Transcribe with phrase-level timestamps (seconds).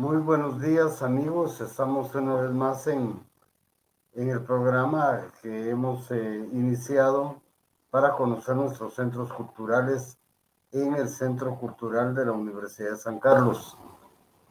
[0.00, 3.22] Muy buenos días amigos, estamos una vez más en,
[4.14, 7.42] en el programa que hemos eh, iniciado
[7.90, 10.16] para conocer nuestros centros culturales
[10.72, 13.76] en el Centro Cultural de la Universidad de San Carlos.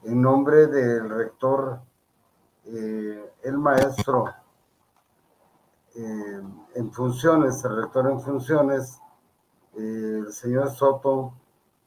[0.04, 1.80] En nombre del rector,
[2.66, 4.26] eh, el maestro
[5.96, 6.44] eh,
[6.76, 9.02] en funciones, el rector en funciones,
[9.76, 11.34] el señor Soto,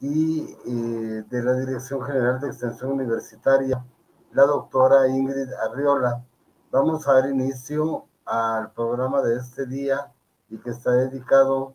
[0.03, 3.85] y eh, de la Dirección General de Extensión Universitaria,
[4.33, 6.24] la doctora Ingrid Arriola.
[6.73, 10.12] Vamos a dar inicio al programa de este día
[10.51, 11.74] y que está dedicado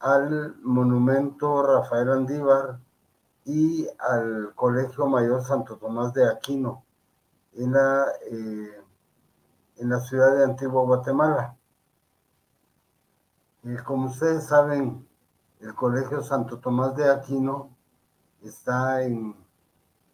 [0.00, 2.80] al monumento Rafael Andívar
[3.44, 6.84] y al Colegio Mayor Santo Tomás de Aquino
[7.52, 8.82] en la, eh,
[9.76, 11.56] en la ciudad de Antigua Guatemala.
[13.62, 15.06] Y como ustedes saben,
[15.60, 17.70] el Colegio Santo Tomás de Aquino
[18.42, 19.34] está en,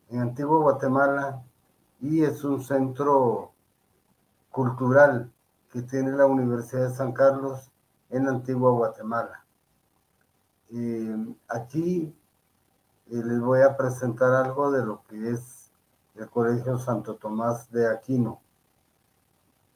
[0.08, 1.42] en Antigua Guatemala
[2.00, 3.53] y es un centro
[4.50, 5.32] cultural
[5.70, 7.70] que tiene la Universidad de San Carlos
[8.10, 9.44] en Antigua Guatemala.
[11.48, 12.14] aquí
[13.10, 15.72] eh, les voy a presentar algo de lo que es
[16.14, 18.41] el Colegio Santo Tomás de Aquino.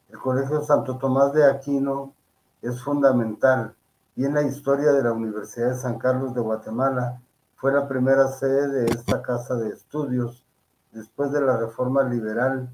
[0.09, 2.15] El Colegio Santo Tomás de Aquino
[2.63, 3.75] es fundamental
[4.17, 7.21] y en la historia de la Universidad de San Carlos de Guatemala
[7.55, 10.43] fue la primera sede de esta casa de estudios.
[10.91, 12.71] Después de la reforma liberal,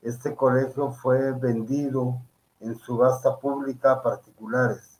[0.00, 2.18] este colegio fue vendido
[2.60, 4.98] en subasta pública a particulares.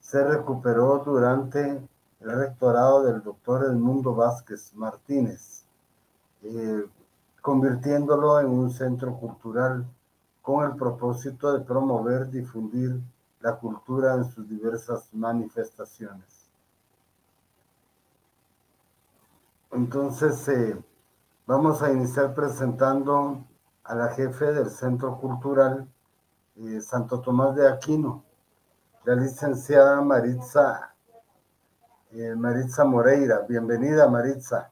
[0.00, 1.80] Se recuperó durante
[2.20, 5.64] el rectorado del doctor Edmundo Vázquez Martínez,
[6.42, 6.84] eh,
[7.40, 9.86] convirtiéndolo en un centro cultural
[10.42, 13.00] con el propósito de promover, difundir
[13.42, 16.48] la cultura en sus diversas manifestaciones.
[19.72, 20.82] Entonces, eh,
[21.46, 23.44] vamos a iniciar presentando
[23.84, 25.88] a la jefe del Centro Cultural
[26.56, 28.22] eh, Santo Tomás de Aquino,
[29.04, 30.94] la licenciada Maritza,
[32.12, 33.40] eh, Maritza Moreira.
[33.48, 34.70] Bienvenida, Maritza.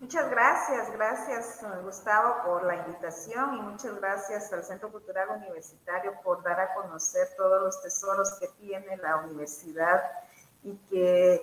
[0.00, 6.40] Muchas gracias, gracias Gustavo por la invitación y muchas gracias al Centro Cultural Universitario por
[6.44, 10.00] dar a conocer todos los tesoros que tiene la universidad
[10.62, 11.42] y que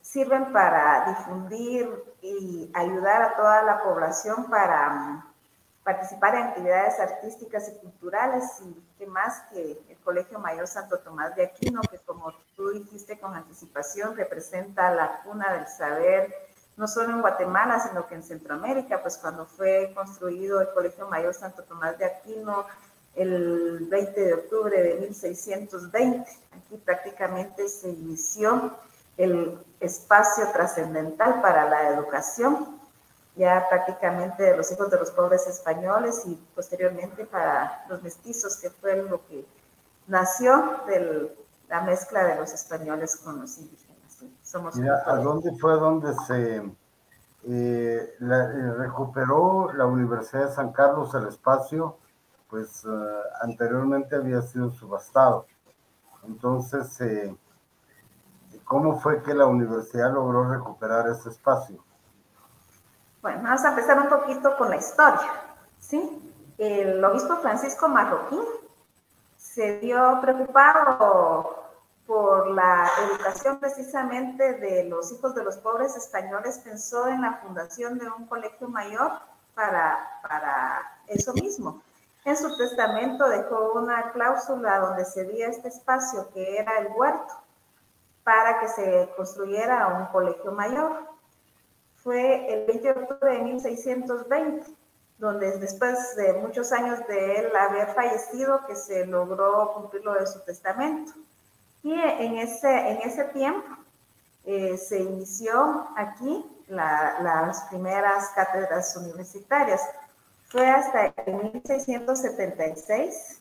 [0.00, 5.34] sirven para difundir y ayudar a toda la población para mm,
[5.82, 8.44] participar en actividades artísticas y culturales.
[8.62, 13.18] Y que más que el Colegio Mayor Santo Tomás de Aquino, que como tú dijiste
[13.18, 16.47] con anticipación, representa la cuna del saber
[16.78, 21.34] no solo en Guatemala, sino que en Centroamérica, pues cuando fue construido el Colegio Mayor
[21.34, 22.66] Santo Tomás de Aquino
[23.16, 28.78] el 20 de octubre de 1620, aquí prácticamente se inició
[29.16, 32.80] el espacio trascendental para la educación,
[33.34, 38.70] ya prácticamente de los hijos de los pobres españoles y posteriormente para los mestizos, que
[38.70, 39.44] fue lo que
[40.06, 41.36] nació de
[41.68, 43.58] la mezcla de los españoles con los
[44.54, 45.06] indígenas.
[45.06, 46.56] ¿a dónde fue donde se
[47.44, 51.98] eh, eh, recuperó la Universidad de San Carlos el espacio?
[52.48, 52.88] Pues eh,
[53.42, 55.46] anteriormente había sido subastado.
[56.24, 56.98] Entonces,
[58.64, 61.82] ¿cómo fue que la universidad logró recuperar ese espacio?
[63.22, 65.30] Bueno, vamos a empezar un poquito con la historia.
[65.78, 66.32] ¿sí?
[66.58, 68.42] El obispo Francisco Marroquín
[69.36, 71.57] se vio preocupado
[72.08, 77.98] por la educación precisamente de los hijos de los pobres españoles, pensó en la fundación
[77.98, 79.12] de un colegio mayor
[79.54, 81.82] para, para eso mismo.
[82.24, 87.34] En su testamento dejó una cláusula donde cedía este espacio que era el huerto
[88.24, 91.04] para que se construyera un colegio mayor.
[91.96, 94.66] Fue el 20 de octubre de 1620,
[95.18, 100.26] donde después de muchos años de él haber fallecido, que se logró cumplir lo de
[100.26, 101.12] su testamento.
[101.82, 103.68] Y en ese, en ese tiempo
[104.44, 109.82] eh, se inició aquí las primeras cátedras universitarias.
[110.48, 113.40] Fue hasta en 1676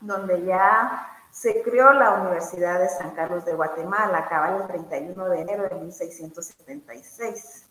[0.00, 5.40] donde ya se creó la Universidad de San Carlos de Guatemala, acaba el 31 de
[5.40, 7.66] enero de 1676.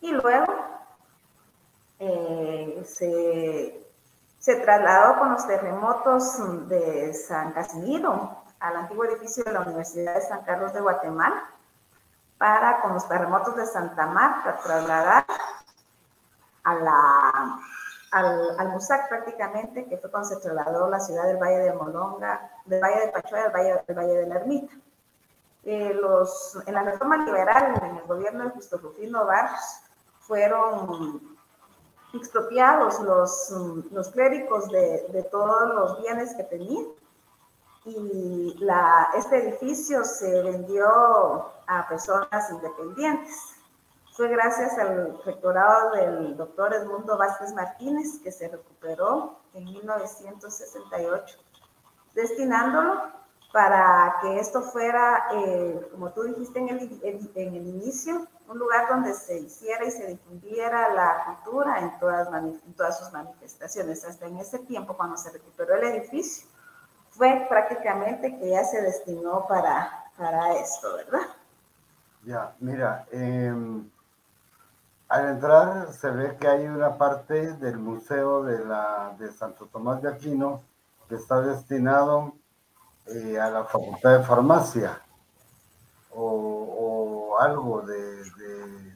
[0.00, 0.54] Y luego
[1.98, 3.84] eh, se,
[4.38, 10.22] se trasladó con los terremotos de San Casimiro al antiguo edificio de la Universidad de
[10.22, 11.50] San Carlos de Guatemala
[12.38, 15.26] para, con los terremotos de Santa Marta, trasladar
[16.64, 17.60] a la,
[18.10, 22.50] al, al MUSAC prácticamente, que fue cuando se trasladó la ciudad del Valle de Molonga,
[22.64, 24.74] del Valle de Pachuaya al Valle, del Valle de la Ermita.
[25.64, 29.82] Eh, los, en la reforma liberal, en el gobierno de Justo Rufino Barros,
[30.20, 31.36] fueron
[32.14, 33.50] expropiados los,
[33.90, 36.86] los clérigos de, de todos los bienes que tenían
[37.84, 40.86] y la, este edificio se vendió
[41.66, 43.36] a personas independientes.
[44.16, 51.38] Fue gracias al rectorado del doctor Edmundo Vázquez Martínez que se recuperó en 1968,
[52.14, 53.12] destinándolo
[53.52, 58.88] para que esto fuera, eh, como tú dijiste en el, en el, inicio, un lugar
[58.88, 64.04] donde se hiciera y se difundiera la cultura en todas, en todas sus manifestaciones.
[64.04, 66.48] Hasta en ese tiempo, cuando se recuperó el edificio,
[67.16, 71.26] fue prácticamente que ya se destinó para, para esto, ¿verdad?
[72.24, 73.88] Ya, mira, em,
[75.08, 80.02] al entrar se ve que hay una parte del Museo de, la, de Santo Tomás
[80.02, 80.62] de Aquino
[81.08, 82.32] que está destinado
[83.06, 85.00] eh, a la Facultad de Farmacia
[86.10, 88.24] o, algo de,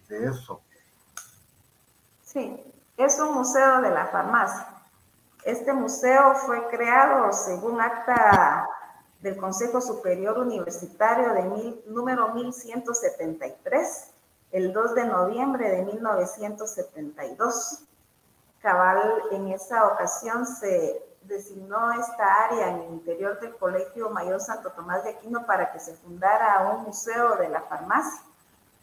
[0.09, 0.61] de eso.
[2.23, 2.63] Sí,
[2.97, 4.78] es un museo de la farmacia.
[5.45, 8.69] Este museo fue creado según acta
[9.21, 14.11] del Consejo Superior Universitario de número 1173,
[14.53, 17.85] el 2 de noviembre de 1972.
[18.61, 24.73] Cabal, en esa ocasión se designó esta área en el interior del Colegio Mayor Santo
[24.73, 28.23] Tomás de Aquino para que se fundara un museo de la farmacia.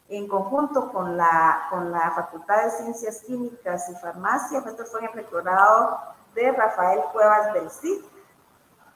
[0.08, 6.15] En conjunto con la, con la Facultad de Ciencias Químicas y Farmacia, esto fue rectorado
[6.36, 8.04] de Rafael Cuevas del CID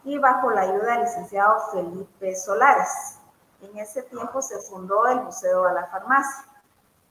[0.04, 3.18] y bajo la ayuda del licenciado Felipe Solares.
[3.62, 6.46] En ese tiempo se fundó el Museo de la Farmacia.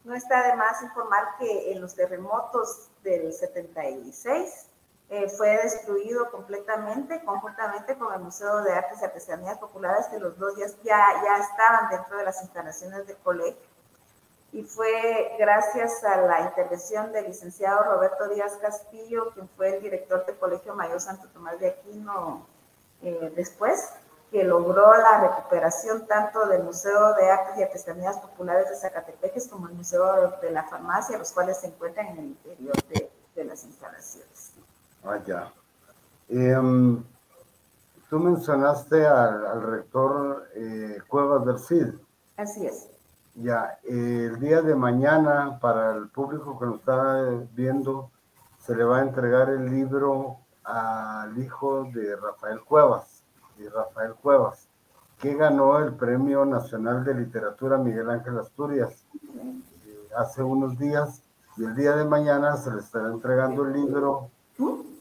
[0.05, 4.69] No está de más informar que en los terremotos del 76
[5.11, 10.39] eh, fue destruido completamente, conjuntamente con el Museo de Artes y Artesanías Populares, que los
[10.39, 13.78] dos ya, ya estaban dentro de las instalaciones del colegio
[14.53, 20.25] y fue gracias a la intervención del licenciado Roberto Díaz Castillo, quien fue el director
[20.25, 22.47] del Colegio Mayor Santo Tomás de Aquino
[23.03, 23.91] eh, después,
[24.31, 29.69] que logró la recuperación tanto del Museo de Artes y Artesanías Populares de Zacatepeques como
[29.69, 34.55] el Museo de la Farmacia, los cuales se encuentran en el interior de, las instalaciones.
[35.05, 35.53] Vaya.
[36.29, 37.05] Em,
[38.11, 41.95] tú mencionaste al, rector eh, Cuevas del CID.
[42.37, 42.89] Así es.
[43.41, 48.11] Ya, el día de mañana, para el público que nos está viendo,
[48.59, 53.23] se le va a entregar el libro al hijo de Rafael Cuevas,
[53.57, 54.67] y Rafael Cuevas,
[55.21, 59.07] que ganó el Premio Nacional de Literatura Miguel Ángel Asturias.
[59.15, 61.23] Eh, hace unos días,
[61.57, 64.31] y el día de mañana se le estará entregando el libro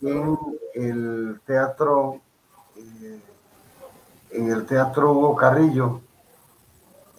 [0.04, 0.38] en
[0.76, 2.22] el teatro,
[2.76, 3.20] eh,
[4.30, 6.02] en el teatro Hugo Carrillo,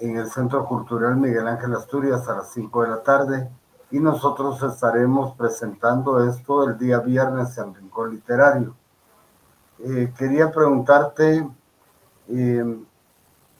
[0.00, 3.48] en el Centro Cultural Miguel Ángel Asturias a las 5 de la tarde
[3.90, 8.76] y nosotros estaremos presentando esto el día viernes en Rincón Literario.
[9.78, 11.48] Eh, quería preguntarte
[12.28, 12.84] eh,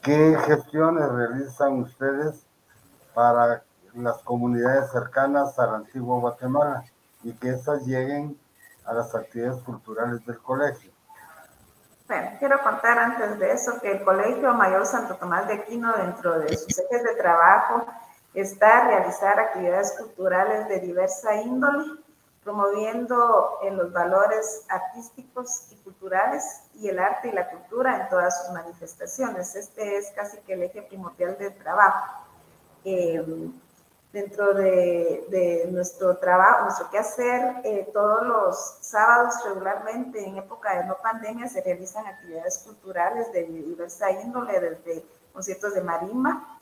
[0.01, 2.45] qué gestiones realizan ustedes
[3.13, 3.63] para
[3.95, 6.83] las comunidades cercanas al antiguo Guatemala
[7.23, 8.37] y que esas lleguen
[8.85, 10.91] a las actividades culturales del colegio.
[12.09, 16.39] Bueno, quiero contar antes de eso que el Colegio Mayor Santo Tomás de Aquino, dentro
[16.39, 17.85] de sus ejes de trabajo,
[18.33, 21.85] está a realizar actividades culturales de diversa índole,
[22.43, 28.43] promoviendo en los valores artísticos y culturales y el arte y la cultura en todas
[28.43, 29.55] sus manifestaciones.
[29.55, 32.25] Este es casi que el eje primordial del trabajo.
[32.85, 33.23] Eh,
[34.11, 40.97] dentro de, nuestro trabajo, nuestro quehacer, eh, todos los sábados regularmente en época de no
[40.97, 46.59] pandemia se realizan actividades culturales de diversa índole, desde conciertos de marimba,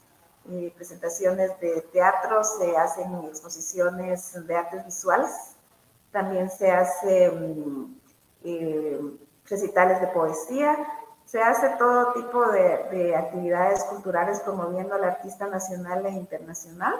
[0.50, 5.32] eh, presentaciones de teatro, se hacen exposiciones de artes visuales,
[6.12, 8.02] también se hacen
[8.44, 9.00] eh,
[9.46, 10.78] recitales de poesía,
[11.26, 16.96] se hace todo tipo de, de actividades culturales promoviendo al artista nacional e internacional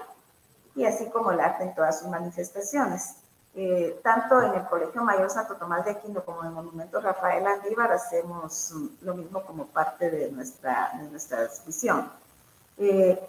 [0.78, 3.16] y así como el arte en todas sus manifestaciones.
[3.56, 7.46] Eh, tanto en el Colegio Mayor Santo Tomás de Aquino como en el Monumento Rafael
[7.48, 12.08] Andívar hacemos mm, lo mismo como parte de nuestra, de nuestra visión.
[12.78, 13.20] Eh,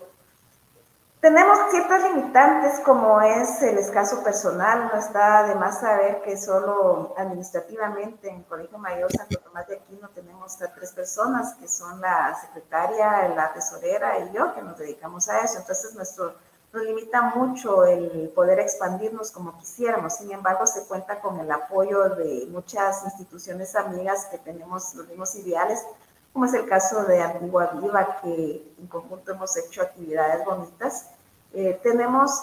[1.20, 7.14] tenemos ciertas limitantes como es el escaso personal, no está de más saber que solo
[7.16, 12.02] administrativamente en el Colegio Mayor Santo Tomás de Aquino tenemos a tres personas que son
[12.02, 15.58] la secretaria, la tesorera y yo que nos dedicamos a eso.
[15.58, 16.34] Entonces nuestro
[16.72, 20.16] nos limita mucho el poder expandirnos como quisiéramos.
[20.16, 25.34] Sin embargo, se cuenta con el apoyo de muchas instituciones amigas que tenemos los mismos
[25.36, 25.84] ideales,
[26.32, 31.10] como es el caso de Antigua Viva, que en conjunto hemos hecho actividades bonitas.
[31.54, 32.42] Eh, tenemos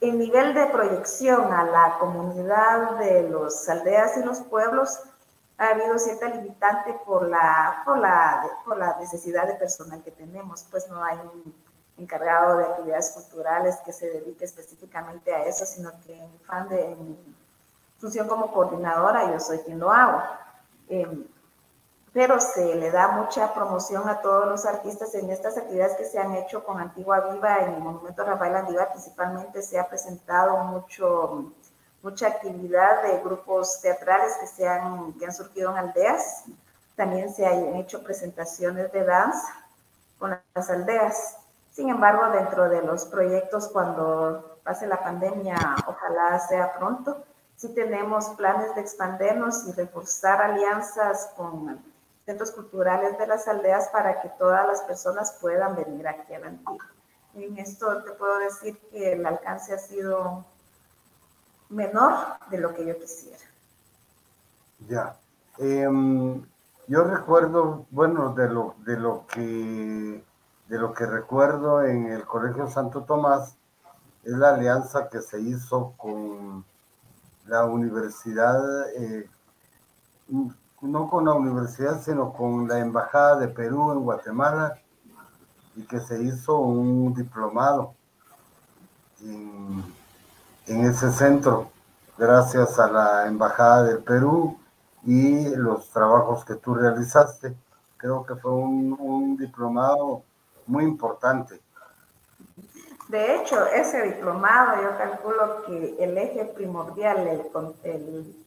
[0.00, 5.00] el nivel de proyección a la comunidad de los aldeas y los pueblos
[5.58, 10.66] ha habido cierta limitante por la, por la, por la necesidad de personal que tenemos,
[10.70, 11.54] pues no hay un
[11.98, 16.96] encargado de actividades culturales que se dedique específicamente a eso, sino que en, fan de,
[17.98, 20.22] función como coordinadora yo soy quien lo hago.
[20.88, 21.26] Em,
[22.12, 26.18] pero se le da mucha promoción a todos los artistas en estas actividades que se
[26.18, 31.52] han hecho con Antigua Viva en el Monumento Rafael Andívar principalmente se ha presentado mucho
[32.06, 36.44] mucha actividad de grupos teatrales que, se han, que han surgido en aldeas.
[36.94, 39.66] También se han hecho presentaciones de danza
[40.16, 41.36] con las aldeas.
[41.76, 47.22] Sin embargo, dentro de los proyectos, cuando pase la pandemia, ojalá sea pronto,
[47.54, 51.78] sí tenemos planes de expandernos y reforzar alianzas con
[52.24, 56.46] centros culturales de las aldeas para que todas las personas puedan venir aquí a la
[56.46, 56.86] Antigua.
[57.34, 60.46] En esto te puedo decir que el alcance ha sido
[61.68, 62.14] menor
[62.48, 63.44] de lo que yo quisiera.
[64.88, 65.14] Ya.
[65.58, 66.42] Em,
[66.86, 70.24] yo recuerdo, bueno, de lo, de lo que
[70.68, 73.56] de lo que recuerdo en el Colegio Santo Tomás
[74.24, 76.64] es la alianza que se hizo con
[77.46, 79.30] la universidad, eh,
[80.80, 84.78] no con la universidad, sino con la Embajada de Perú en Guatemala,
[85.76, 87.94] y que se hizo un diplomado
[89.20, 89.84] en,
[90.66, 91.70] en ese centro,
[92.18, 94.58] gracias a la Embajada de Perú
[95.04, 97.56] y los trabajos que tú realizaste.
[97.96, 100.22] Creo que fue un, diplomado
[100.66, 101.60] muy importante.
[103.08, 107.42] De hecho, ese diplomado yo calculo que el eje primordial, el,
[107.84, 108.44] el,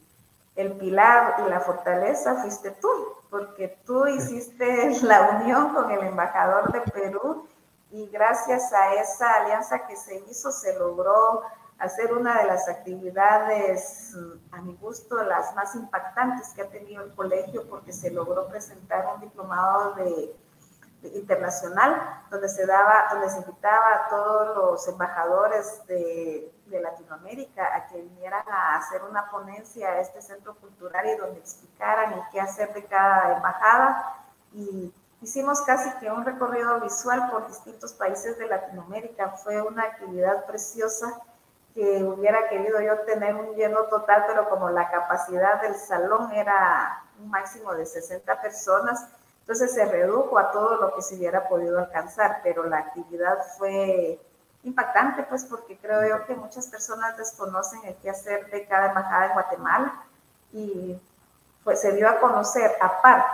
[0.56, 2.88] el pilar y la fortaleza fuiste tú,
[3.30, 7.48] porque tú hiciste la unión con el embajador de Perú
[7.90, 11.42] y gracias a esa alianza que se hizo se logró
[11.78, 14.14] hacer una de las actividades,
[14.52, 19.14] a mi gusto, las más impactantes que ha tenido el colegio, porque se logró presentar
[19.14, 20.36] un diplomado de,
[21.02, 27.86] internacional, donde se daba, donde se invitaba a todos los embajadores de, de Latinoamérica a
[27.86, 32.40] que vinieran a hacer una ponencia a este centro cultural y donde explicaran el qué
[32.40, 34.16] hacer de cada embajada.
[34.52, 39.30] Y hicimos casi que un recorrido visual por distintos países de Latinoamérica.
[39.30, 41.20] Fue una actividad preciosa
[41.74, 47.04] que hubiera querido yo tener un lleno total, pero como la capacidad del salón era
[47.20, 49.06] un máximo de 60 personas,
[49.50, 54.20] entonces se redujo a todo lo que se hubiera podido alcanzar, pero la actividad fue
[54.62, 59.26] impactante, pues porque creo yo que muchas personas desconocen el qué hacer de cada embajada
[59.26, 60.04] en Guatemala
[60.52, 61.02] y
[61.64, 63.26] pues se dio a conocer aparte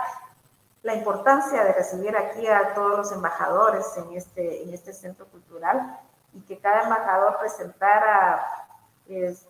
[0.81, 5.99] la importancia de recibir aquí a todos los embajadores en este, en este centro cultural
[6.33, 8.43] y que cada embajador presentara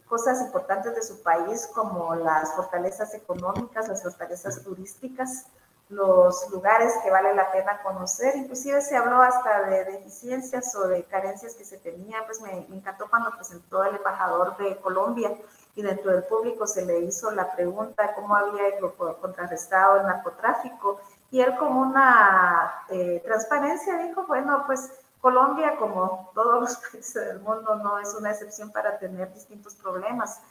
[0.05, 5.45] cosas importantes de su país como las fortalezas económicas, las fortalezas turísticas,
[5.89, 8.35] los lugares que vale la pena conocer.
[8.35, 12.25] Inclusive se habló hasta de deficiencias o de carencias que se tenían.
[12.25, 15.35] Pues me, encantó cuando presentó el embajador de Colombia
[15.75, 18.79] y dentro del público se le hizo la pregunta cómo había
[19.21, 20.99] contrarrestado el narcotráfico.
[21.31, 24.91] Y él con una eh, transparencia dijo, bueno, pues
[25.21, 30.41] Colombia, como todos los países del mundo, no es una excepción para tener distintos problemas,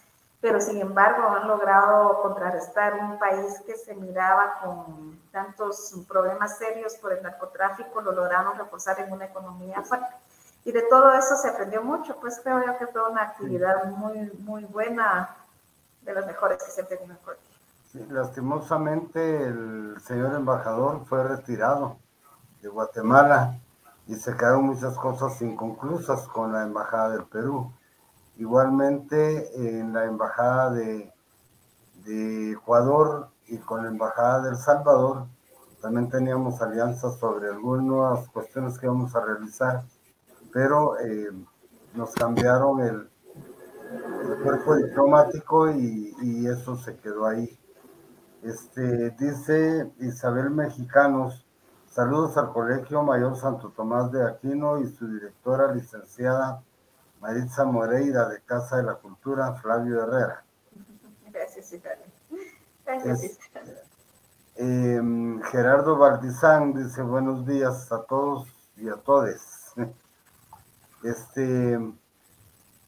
[0.41, 6.95] pero sin embargo han logrado contrarrestar un país que se miraba con tantos problemas serios
[6.97, 10.15] por el narcotráfico, lo lograron reforzar en una economía fuerte.
[10.65, 14.33] Y de todo eso se aprendió mucho, pues creo yo que fue una actividad muy,
[14.41, 15.37] muy buena,
[16.07, 17.51] de las mejores que se han tenido en Colombia.
[17.91, 21.99] Sí, lastimosamente el señor embajador fue retirado
[22.63, 23.59] de Guatemala
[24.07, 27.73] y se quedaron muchas cosas inconclusas con la Embajada del Perú.
[28.37, 31.13] Igualmente en la Embajada de,
[32.05, 35.27] de Ecuador y con la Embajada del Salvador
[35.81, 39.85] también teníamos alianzas sobre algunas cuestiones que íbamos a realizar,
[40.53, 41.31] pero eh,
[41.95, 43.09] nos cambiaron el,
[44.23, 47.59] el cuerpo diplomático y, y, eso se quedó ahí.
[48.43, 51.47] Este, dice Isabel Mexicanos,
[51.97, 56.63] Saludos al Colegio Mayor Santo Tomás de Aquino y su directora licenciada
[57.21, 60.45] Maritza Moreira de Casa de la Cultura, Flavio Herrera.
[61.33, 61.75] Gracias,
[62.85, 63.39] Gracias,
[64.55, 69.43] em, Gerardo Valdizán dice buenos días a todos y a todes.
[71.03, 71.79] Este,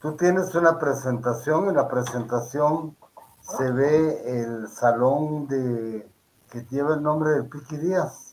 [0.01, 2.97] tú tienes una presentación, en la presentación
[3.41, 6.11] se ve el salón de
[6.51, 8.28] que lleva el nombre de Piqui Díaz.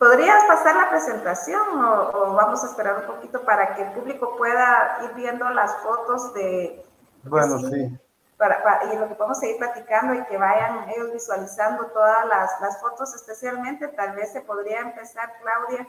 [0.00, 4.98] ¿Podrías pasar la presentación o, vamos a esperar un poquito para que el público pueda
[5.04, 6.82] ir viendo las fotos de...
[7.24, 8.00] Bueno, sí.
[8.38, 12.80] Para, y lo que podemos seguir platicando y que vayan ellos visualizando todas las, las
[12.80, 15.86] fotos, especialmente tal vez se podría empezar, Claudia,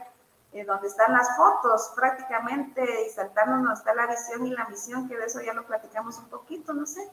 [0.51, 5.07] eh, donde están las fotos prácticamente y saltando donde está la visión y la misión,
[5.07, 7.09] que de eso ya lo platicamos un poquito, no sé.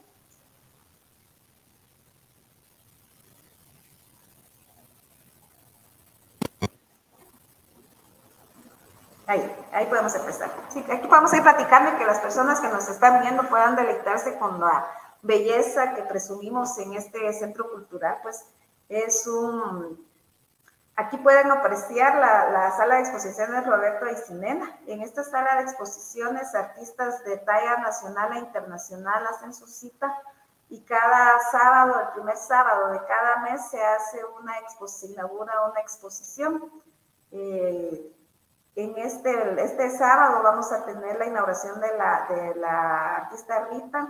[9.28, 10.50] Ahí, ahí podemos empezar.
[10.70, 14.38] Sí, aquí podemos ir platicando y que las personas que nos están viendo puedan deleitarse
[14.38, 14.88] con la
[15.20, 18.46] belleza que presumimos en este centro cultural, pues
[18.88, 20.08] es un...
[20.96, 24.78] Aquí pueden apreciar la, sala de exposiciones Roberto Aicinena.
[24.86, 30.10] En esta sala de exposiciones, artistas de talla nacional e internacional hacen su cita
[30.70, 35.80] y cada sábado, el primer sábado de cada mes, se hace una exposición, inaugura una
[35.80, 36.72] exposición.
[37.30, 38.14] Eh,
[38.74, 44.08] en este, este sábado vamos a tener la inauguración de la, de la artista Rita.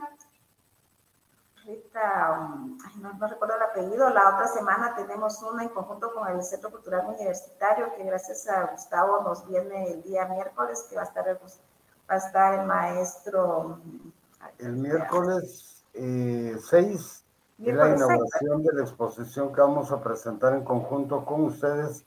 [1.64, 4.10] Rita, um, no, recuerdo el apellido.
[4.10, 8.66] La otra semana tenemos una en conjunto con el Centro Cultural Universitario, que gracias a
[8.72, 12.66] Gustavo nos viene el día miércoles, que va a estar el, va a estar el
[12.66, 13.80] maestro.
[14.58, 20.64] El miércoles 6 eh, es la inauguración de la exposición que vamos a presentar en
[20.64, 22.04] conjunto con ustedes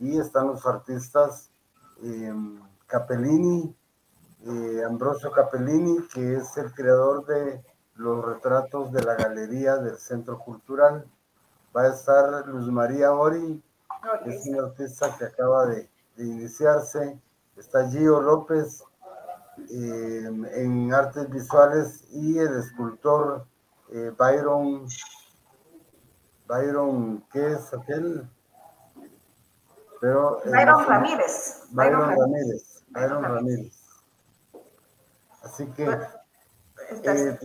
[0.00, 1.51] y están los artistas
[2.02, 3.74] Em, Capellini,
[4.44, 7.62] eh, Ambrosio Capellini, que es el creador de
[7.94, 11.06] los retratos de la galería del Centro Cultural.
[11.74, 13.62] Va a estar Luz María Ori,
[14.24, 17.20] que es una artista que acaba de, iniciarse.
[17.56, 18.82] Está Gio López
[19.70, 23.46] em, en artes visuales y el escultor
[23.90, 24.88] eh, Byron,
[26.48, 28.28] Byron, ¿qué es aquel?
[30.02, 31.62] Pero, Byron Ramírez.
[31.70, 32.84] Byron Ramírez.
[32.88, 33.72] Byron Ramírez.
[35.44, 35.96] Así que
[37.04, 37.38] eh,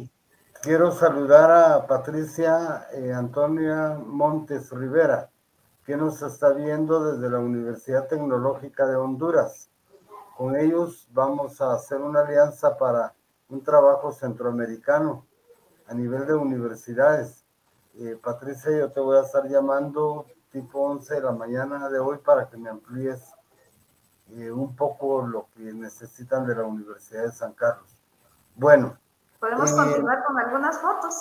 [0.63, 5.29] quiero saludar a Patricia eh, Antonia Montes Rivera,
[5.85, 9.69] que nos está viendo desde la Universidad Tecnológica de Honduras.
[10.35, 13.13] Con ellos vamos a hacer una alianza para
[13.49, 15.27] un trabajo centroamericano
[15.85, 17.45] a nivel de universidades.
[17.99, 20.25] Eh, Patricia, yo te voy a estar llamando
[20.61, 23.21] tipo 11 de la mañana de hoy para que me amplíes
[24.31, 27.95] eh, un poco lo que necesitan de la Universidad de San Carlos.
[28.55, 28.97] Bueno.
[29.39, 31.13] Podemos eh, continuar con algunas fotos.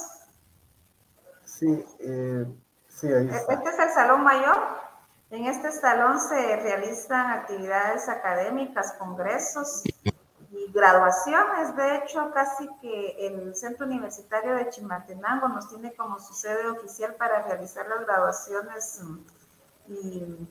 [1.44, 2.46] Sí, eh,
[2.88, 3.52] sí, ahí está.
[3.52, 4.56] Este es el salón mayor.
[5.30, 9.82] En este salón se realizan actividades académicas, congresos
[10.72, 11.76] graduaciones.
[11.76, 17.14] De hecho, casi que el Centro Universitario de Chimaltenango nos tiene como su sede oficial
[17.14, 19.00] para realizar las graduaciones
[19.88, 20.48] y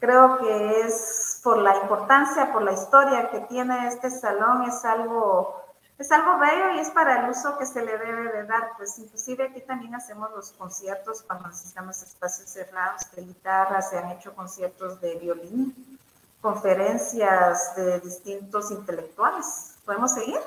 [0.00, 5.62] creo que es por la importancia, por la historia que tiene este salón, es algo,
[5.98, 8.72] es algo bello y es para el uso que se le debe de dar.
[8.76, 14.10] Pues inclusive aquí también hacemos los conciertos cuando necesitamos espacios cerrados de guitarra, se han
[14.10, 15.95] hecho conciertos de violín,
[16.40, 19.74] conferencias de distintos intelectuales.
[19.84, 20.40] ¿Podemos seguir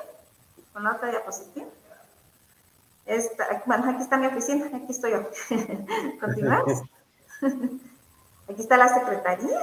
[0.72, 1.66] con la otra diapositiva?
[3.06, 5.22] Esta, bueno, aquí está mi oficina, aquí estoy yo.
[6.20, 6.82] Continuamos.
[8.48, 9.60] Aquí está la secretaría.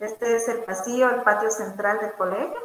[0.00, 2.58] Este es el pasillo, el patio central del colegio.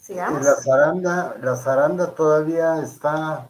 [0.00, 0.42] Sigamos.
[0.42, 3.48] La zaranda, la zaranda todavía está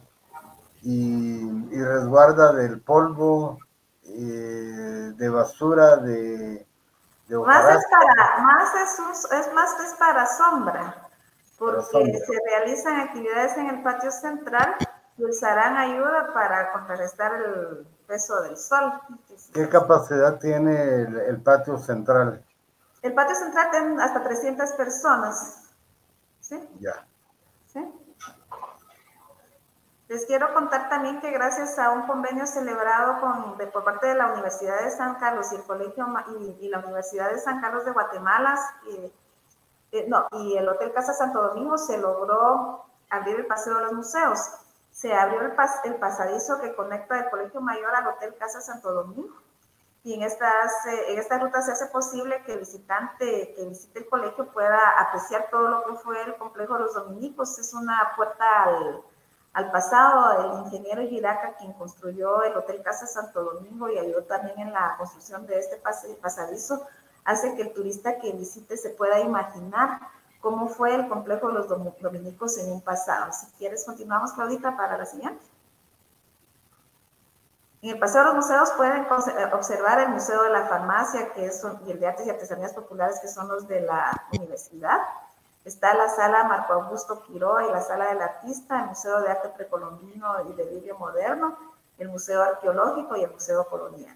[0.89, 3.59] y, resguarda del polvo,
[4.03, 6.65] eh, de basura, de,
[7.29, 11.09] más es para, más es, es más es para sombra,
[11.59, 14.75] porque se realizan actividades en el patio central
[15.17, 18.93] y usarán ayuda para contrarrestar el peso del sol.
[19.53, 22.45] ¿Qué capacidad tiene el, patio central?
[23.01, 25.63] El patio central tiene hasta 300 personas.
[26.39, 26.57] ¿Sí?
[26.79, 27.05] Ya.
[30.07, 34.31] Les quiero contar también que gracias a un convenio celebrado con, por parte de la
[34.31, 36.07] Universidad de San Carlos y el Colegio
[36.59, 38.57] y, la Universidad de San Carlos de Guatemala,
[39.91, 43.93] eh, no, y el Hotel Casa Santo Domingo se logró abrir el paseo de los
[43.93, 44.39] museos
[44.97, 49.35] se abrió el, el pasadizo que conecta el Colegio Mayor al Hotel Casa Santo Domingo.
[50.03, 54.09] Y en, estas, en esta ruta se hace posible que el visitante que visite el
[54.09, 57.59] colegio pueda apreciar todo lo que fue el complejo de los dominicos.
[57.59, 59.03] Es una puerta al,
[59.57, 64.59] al pasado del ingeniero Giraca, quien construyó el Hotel Casa Santo Domingo y ayudó también
[64.59, 65.81] en la construcción de este
[66.21, 66.85] pasadizo,
[67.25, 69.99] hace que el turista que visite se pueda imaginar
[70.41, 73.33] cómo fue el complejo de los dominicos en un pasado.
[73.33, 75.43] Si quieres, continuamos, Claudita, para la siguiente.
[77.81, 81.47] En el Paseo de los Museos pueden eh, observar el Museo de la Farmacia que
[81.47, 84.99] es, y el de Artes y Artesanías Populares, que son los de la universidad.
[85.67, 89.49] Está la sala Marco Augusto Quiroga y la sala del artista, el Museo de Arte
[89.49, 91.57] Precolombino y de Vidrio Moderno,
[91.97, 94.15] el Museo Arqueológico y el Museo Colonial.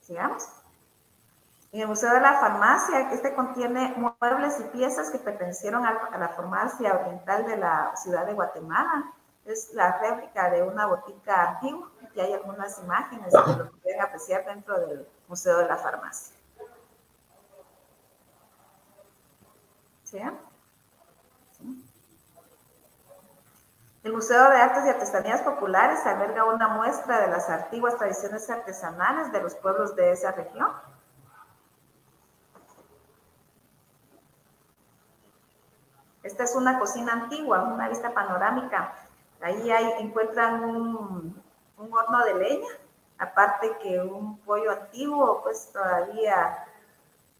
[0.00, 0.48] Sigamos.
[1.72, 6.28] En el Museo de la Farmacia, este contiene muebles y piezas que pertenecieron a, la
[6.28, 9.12] farmacia oriental de la ciudad de Guatemala.
[9.44, 11.90] Es la réplica de una botica antigua.
[12.04, 16.36] Aquí hay algunas imágenes que lo pueden apreciar dentro del Museo de la Farmacia.
[24.04, 29.32] El Museo de Artes y Artesanías Populares alberga una muestra de las antiguas tradiciones artesanales
[29.32, 30.70] de los pueblos de esa región
[36.22, 38.94] Esta es una cocina antigua, una vista panorámica.
[39.40, 41.42] Ahí hay, encuentran un,
[41.76, 42.68] horno de leña,
[43.18, 46.64] aparte que un pollo antiguo, pues todavía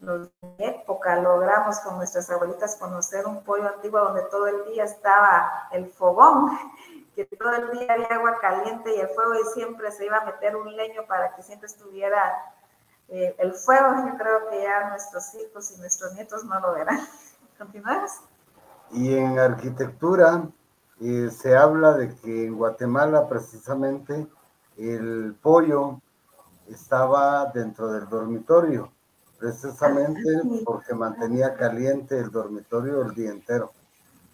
[0.03, 5.69] en época logramos con nuestras abuelitas conocer un pollo antiguo donde todo el día estaba
[5.71, 6.51] el fogón,
[7.15, 10.25] que todo el día había agua caliente y el fuego y siempre se iba a
[10.25, 12.21] meter un leño para que siempre estuviera
[13.09, 13.95] eh, el fuego.
[14.07, 17.01] Yo creo que ya nuestros hijos y nuestros nietos no lo verán.
[17.59, 18.13] ¿Continuamos?
[18.91, 20.43] Y en arquitectura
[21.01, 24.27] eh, se habla de que en Guatemala precisamente
[24.77, 26.01] el pollo
[26.69, 28.93] estaba dentro del dormitorio,
[29.43, 30.23] precisamente
[30.65, 33.73] porque mantenía caliente el dormitorio el día entero.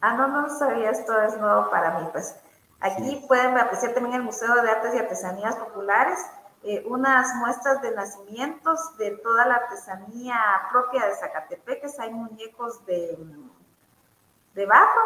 [0.03, 2.09] Ah, no, no sabía, esto es nuevo para mí.
[2.13, 2.37] Pues
[2.81, 6.19] aquí pueden apreciar también el Museo de Artes y Artesanías Populares,
[6.63, 10.37] eh, unas muestras de nacimientos de toda la artesanía
[10.71, 11.99] propia de Zacatepeques.
[12.01, 13.19] Hay muñecos de
[14.55, 15.01] Debajo,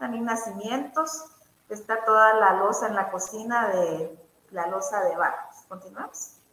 [0.00, 1.26] también nacimientos,
[1.68, 4.18] está toda la losa en la cocina de
[4.50, 5.64] la losa de barros.
[5.68, 6.43] Continuamos.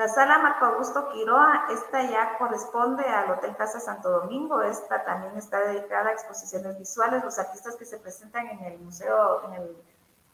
[0.00, 4.62] La sala Marco Augusto Quiroa, esta ya corresponde al Hotel Casa Santo Domingo.
[4.62, 7.22] Esta también está dedicada a exposiciones visuales.
[7.22, 9.42] Los artistas que se presentan en el museo,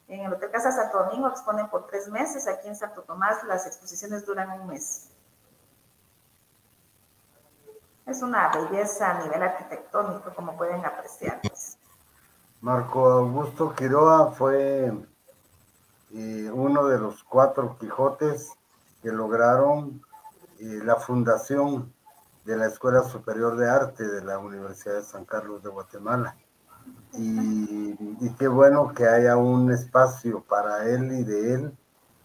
[0.07, 2.47] en el, Hotel Casa Santo Domingo, exponen por tres meses.
[2.47, 5.09] Aquí en Santo Tomás las exposiciones duran un mes.
[8.07, 11.41] Es una belleza a nivel arquitectónico, como pueden apreciar.
[12.61, 14.93] Marco Augusto Quiroa fue
[16.15, 18.57] eh, uno de los cuatro Quijotes
[19.13, 20.03] lograron
[20.59, 21.93] eh, la fundación
[22.45, 26.37] de la Escuela Superior de Arte de la Universidad de San Carlos de Guatemala.
[27.13, 27.97] Y,
[28.39, 31.77] qué bueno que haya un espacio para él y de él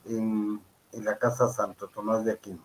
[0.06, 2.63] en, en la Casa Santo Tomás de Aquino.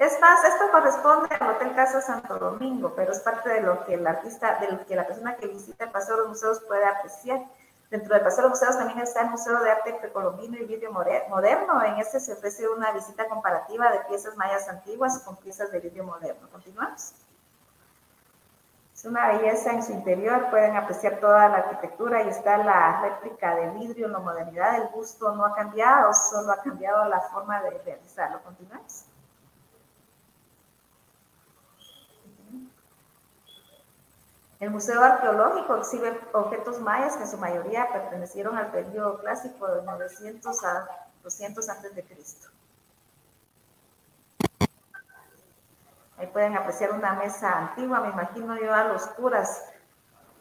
[0.00, 3.94] Es más, esto corresponde al Hotel Casa Santo Domingo, pero es parte de lo que
[3.94, 6.86] el artista, de lo que la persona que visita el Paseo de los Museos puede
[6.86, 7.44] apreciar.
[7.90, 11.82] Dentro del Paseo de Museos también está el Museo de Arte Precolombino y Vidrio Moderno.
[11.82, 16.04] En este se ofrece una visita comparativa de piezas mayas antiguas con piezas de vidrio
[16.04, 16.48] moderno.
[16.52, 17.14] ¿Continuamos?
[18.94, 23.56] Es una belleza en su interior, pueden apreciar toda la arquitectura y está la réplica
[23.56, 24.76] de vidrio en la modernidad.
[24.76, 28.40] El gusto no ha cambiado, solo ha cambiado la forma de realizarlo.
[28.44, 29.06] ¿Continuamos?
[34.60, 39.82] El Museo Arqueológico exhibe objetos mayas que en su mayoría pertenecieron al periodo clásico de
[39.82, 40.86] 900 a
[41.22, 42.04] 200 a.C.
[46.18, 49.64] Ahí pueden apreciar una mesa antigua, me imagino yo a los curas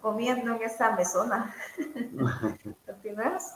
[0.02, 1.56] comiendo en esa mesona.
[2.86, 3.56] ¿Continuas?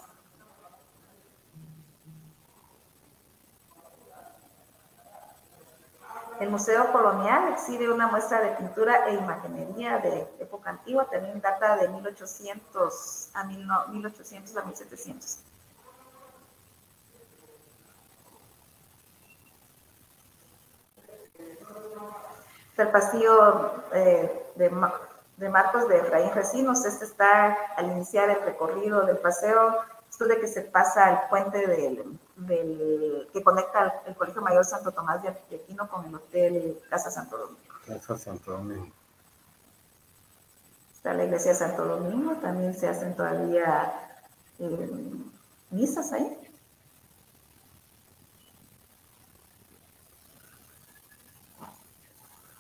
[6.43, 11.77] El Museo Colonial exhibe una muestra de pintura e imaginería de época antigua, también data
[11.77, 15.39] de 1800 a, 1800 a 1700.
[22.75, 26.84] el pasillo eh, de, Marcos de Efraín Recinos.
[26.84, 29.77] Este está al iniciar el recorrido del paseo
[30.08, 35.22] después de que se pasa el puente del, que conecta el, Colegio Mayor Santo Tomás
[35.22, 37.62] de Aquino con el Hotel Casa Santo Domingo.
[37.86, 38.91] Casa Santo Domingo.
[40.93, 43.93] Está la iglesia de Santo Domingo, también se hacen todavía
[44.60, 44.89] eh,
[45.69, 46.39] misas ahí.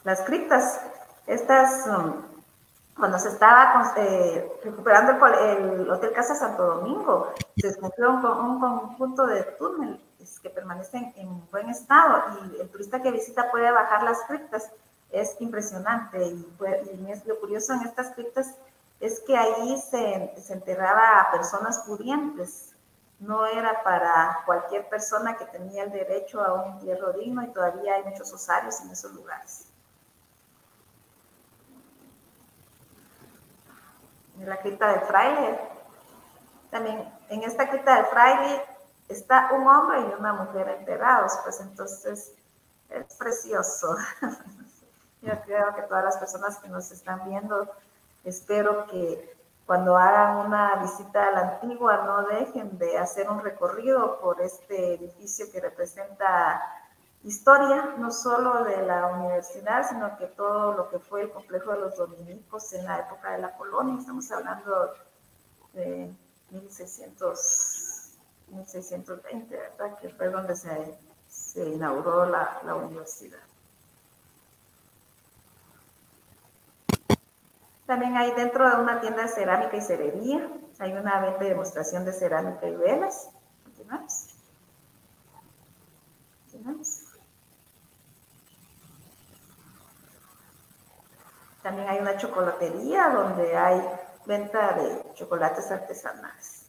[0.03, 0.81] Las criptas,
[1.25, 1.87] estas
[2.97, 9.25] cuando se estaba eh, recuperando el, Hotel Casa Santo Domingo, se escogió con un conjunto
[9.25, 14.21] de túneles que permanecen en buen estado y el turista que visita puede bajar las
[14.27, 14.69] criptas.
[15.11, 16.47] Es impresionante y,
[17.25, 18.55] lo curioso en estas criptas
[18.99, 22.73] es que ahí se, se enterraba a personas pudientes
[23.23, 27.95] no era para cualquier persona que tenía el derecho a un entierro digno y todavía
[27.95, 29.72] hay muchos osarios en esos lugares.
[34.43, 35.57] En la cripta del fraile,
[36.69, 38.61] también en esta cripta del fraile
[39.07, 42.33] está un hombre y una mujer enterrados, pues entonces
[42.89, 43.95] es precioso.
[45.21, 47.71] Yo creo que todas las personas que nos están viendo,
[48.25, 49.33] espero que
[49.65, 54.95] cuando hagan una visita a la antigua no dejen de hacer un recorrido por este
[54.95, 56.61] edificio que representa
[57.23, 61.79] historia, no solo de la universidad, sino que todo lo que fue el complejo de
[61.79, 63.97] los dominicos en la época de la colonia.
[63.99, 64.93] Estamos hablando
[65.73, 66.13] de
[66.51, 69.97] 1600, 1620, ¿verdad?
[69.99, 70.97] Que fue donde se,
[71.55, 73.39] inauguró la, universidad.
[77.85, 82.05] También hay dentro de una tienda de cerámica y cerería, hay una venta y demostración
[82.05, 83.29] de cerámica y velas.
[83.63, 84.27] Continuamos.
[86.43, 87.02] Continuamos.
[91.63, 93.81] También hay una chocolatería donde hay
[94.25, 96.59] venta de chocolates artesanales.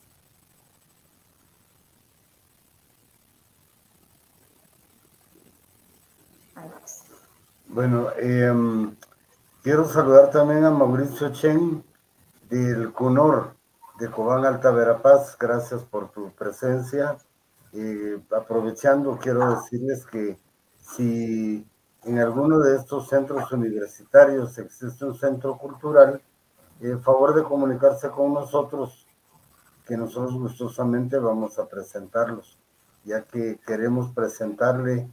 [7.66, 8.94] Bueno, eh,
[9.64, 11.82] Quiero saludar también a Mauricio Chen
[12.50, 13.54] del CUNOR
[13.98, 15.38] de Cobán Alta Verapaz.
[15.38, 17.16] Gracias por tu presencia.
[17.72, 20.38] Eh, aprovechando, quiero decirles que
[20.76, 21.66] si
[22.04, 26.20] en alguno de estos centros universitarios existe un centro cultural,
[26.80, 29.06] eh, favor de comunicarse con nosotros,
[29.86, 32.58] que nosotros gustosamente vamos a presentarlos,
[33.04, 35.08] ya que queremos presentarle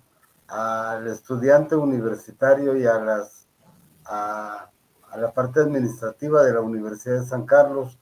[0.48, 3.42] al estudiante universitario y a las
[4.06, 4.70] a,
[5.18, 8.00] la parte administrativa de la Universidad de San Carlos,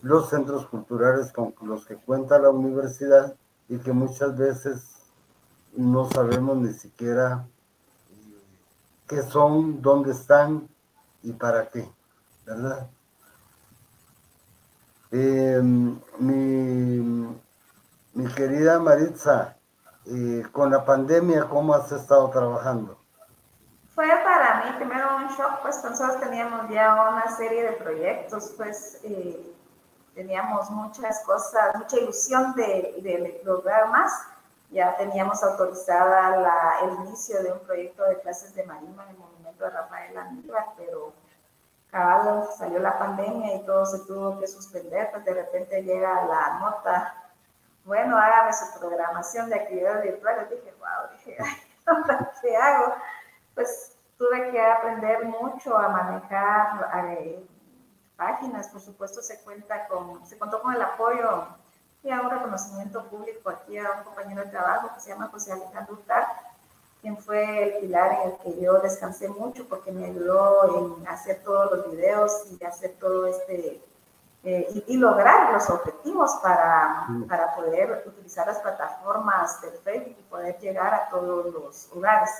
[0.00, 3.34] los centros culturales con los que cuenta la universidad
[3.68, 4.96] y que muchas veces
[5.76, 7.46] no sabemos ni siquiera
[9.12, 10.66] qué son, dónde están
[11.22, 11.86] y para qué,
[12.46, 12.88] ¿verdad?
[15.10, 17.36] Em, mi,
[18.14, 19.56] mi, querida Maritza,
[20.06, 22.98] eh, con la pandemia, ¿cómo has estado trabajando?
[23.94, 28.98] Fue para mí primero un shock, pues nosotros teníamos ya una serie de proyectos, pues
[29.04, 29.54] eh,
[30.14, 34.10] teníamos muchas cosas, mucha ilusión de, lograr más.
[34.72, 39.18] Ya teníamos autorizada la, el inicio de un proyecto de clases de marima en el
[39.18, 41.12] Monumento de Rafael Aníbal, pero
[41.90, 46.58] cabal salió la pandemia y todo se tuvo que suspender, pues de repente llega la
[46.58, 47.14] nota,
[47.84, 50.48] bueno, hágame su programación de actividades virtuales.
[50.48, 51.36] Dije, wow, dije,
[52.42, 52.94] ¿qué hago?
[53.54, 57.44] pues tuve que aprender mucho a manejar eh,
[58.16, 61.48] páginas, por supuesto se cuenta con, se contó con el apoyo
[62.10, 65.94] a un reconocimiento público aquí a un compañero de trabajo que se llama José Alejandro
[65.94, 66.26] Utar,
[67.00, 71.42] quien fue el pilar en el que yo descansé mucho porque me ayudó en hacer
[71.44, 73.82] todos los videos y hacer todo este,
[74.44, 80.58] eh, y, lograr los objetivos para, para poder utilizar las plataformas del Facebook y poder
[80.58, 82.30] llegar a todos los lugares.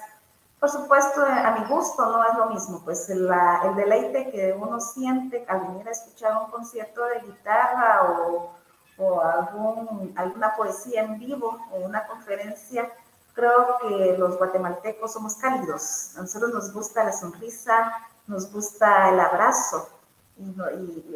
[0.59, 3.29] Por supuesto, a mi gusto no es lo mismo, pues el
[3.75, 8.62] deleite que uno siente al venir a escuchar un concierto de guitarra o,
[8.99, 12.91] o algún, alguna poesía en vivo o una conferencia,
[13.35, 16.17] creo que los guatemaltecos somos cálidos.
[16.17, 17.93] A nosotros nos gusta la sonrisa,
[18.27, 19.89] nos gusta el abrazo
[20.37, 20.45] y,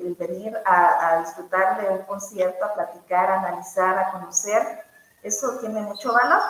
[0.05, 4.85] el venir a, a, disfrutar de un concierto, a platicar, a analizar, a conocer,
[5.23, 6.43] eso tiene mucho valor.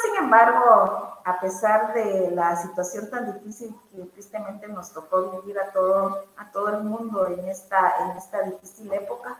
[0.00, 5.70] Sin embargo, a pesar de la situación tan difícil que tristemente nos tocó vivir a
[5.70, 9.36] todo, a todo el mundo en esta, en esta difícil época,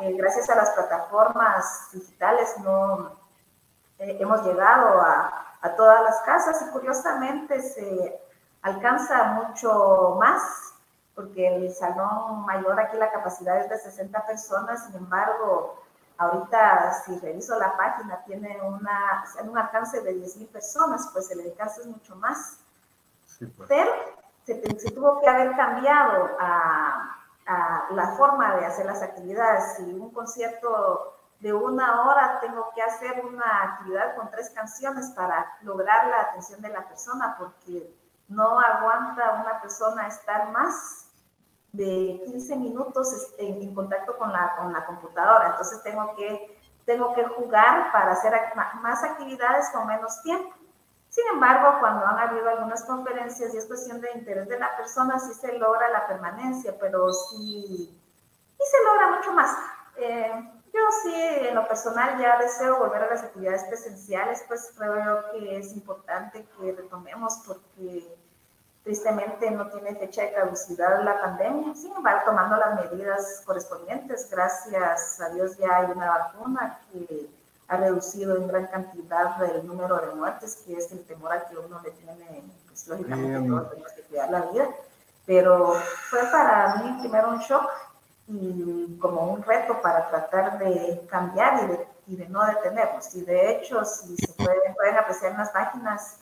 [0.00, 3.12] eh, gracias a las plataformas digitales no,
[3.98, 8.20] eh, hemos llegado a, a, todas las casas y curiosamente se
[8.62, 10.42] alcanza mucho más
[11.14, 15.80] porque el salón mayor aquí la capacidad es de 60 personas, sin embargo,
[16.20, 21.80] Ahorita, si reviso la página, tiene una, un alcance de 10.000 personas, pues el alcance
[21.80, 22.58] es mucho más.
[23.38, 23.66] Pues.
[23.66, 23.90] Pero
[24.44, 29.76] se, tuvo que haber cambiado a, la forma de hacer las actividades.
[29.76, 35.56] Si un concierto de una hora tengo que hacer una actividad con tres canciones para
[35.62, 37.94] lograr la atención de la persona, porque
[38.28, 41.10] no aguanta una persona estar más
[41.72, 45.48] de 15 minutos este, en, contacto con la, con la computadora.
[45.48, 48.34] Entonces tengo que, tengo que jugar para hacer
[48.82, 50.54] más actividades con menos tiempo.
[51.10, 55.18] Sin embargo, cuando han habido algunas conferencias y es cuestión de interés de la persona,
[55.18, 58.00] sí se logra la permanencia, pero sí,
[58.56, 59.50] sí se logra mucho más.
[59.96, 60.32] Eh,
[60.72, 65.58] yo sí, en lo personal ya deseo volver a las actividades presenciales, pues creo que
[65.58, 68.16] es importante que retomemos porque
[68.84, 75.20] tristemente no tiene fecha de caducidad la pandemia, sin embargo, tomando las medidas correspondientes, gracias
[75.20, 77.28] a Dios ya hay una vacuna que
[77.70, 81.56] ha reducido en gran cantidad el número de muertes, que es el temor al que
[81.56, 84.68] uno le tiene, pues lógicamente todos tenemos que cuidar la vida,
[85.24, 85.74] pero
[86.10, 87.70] fue para mí primero un shock
[88.26, 93.14] y como un reto para tratar de cambiar y de, y de no detenernos.
[93.14, 96.16] Y de hecho, si se pueden, pueden apreciar en las páginas,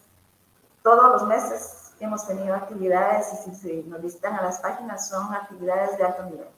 [0.82, 5.32] todos los meses hemos tenido actividades y si se nos visitan a las páginas son
[5.32, 6.48] actividades de alto nivel,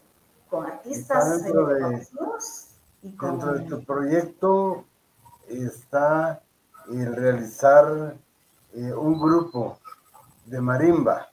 [0.48, 2.06] con artistas dentro de,
[3.02, 3.38] y con...
[3.38, 4.84] Dentro de tu proyecto
[5.48, 6.42] está
[6.88, 8.16] el realizar
[8.72, 9.78] eh, un grupo
[10.46, 11.28] de marimba,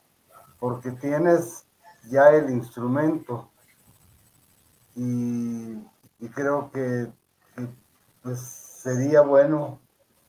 [0.60, 1.66] porque tienes
[2.10, 3.50] ya el instrumento.
[4.96, 5.76] Y,
[6.34, 7.12] creo que,
[8.24, 9.80] pues, sería bueno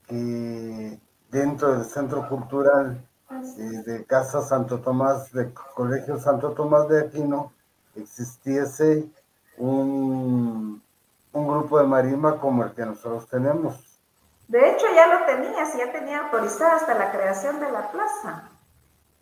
[0.06, 7.00] que dentro del Centro Cultural eh, de Casa Santo Tomás, de Colegio Santo Tomás de
[7.00, 7.52] Aquino,
[7.94, 9.10] existiese
[9.56, 10.82] un,
[11.32, 14.00] un grupo de marimba como el que nosotros tenemos.
[14.48, 18.48] De hecho, ya lo tenía, sí, ya tenía autorizado hasta la creación de la plaza.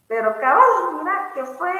[0.06, 1.72] Pero cabal, mira, que fue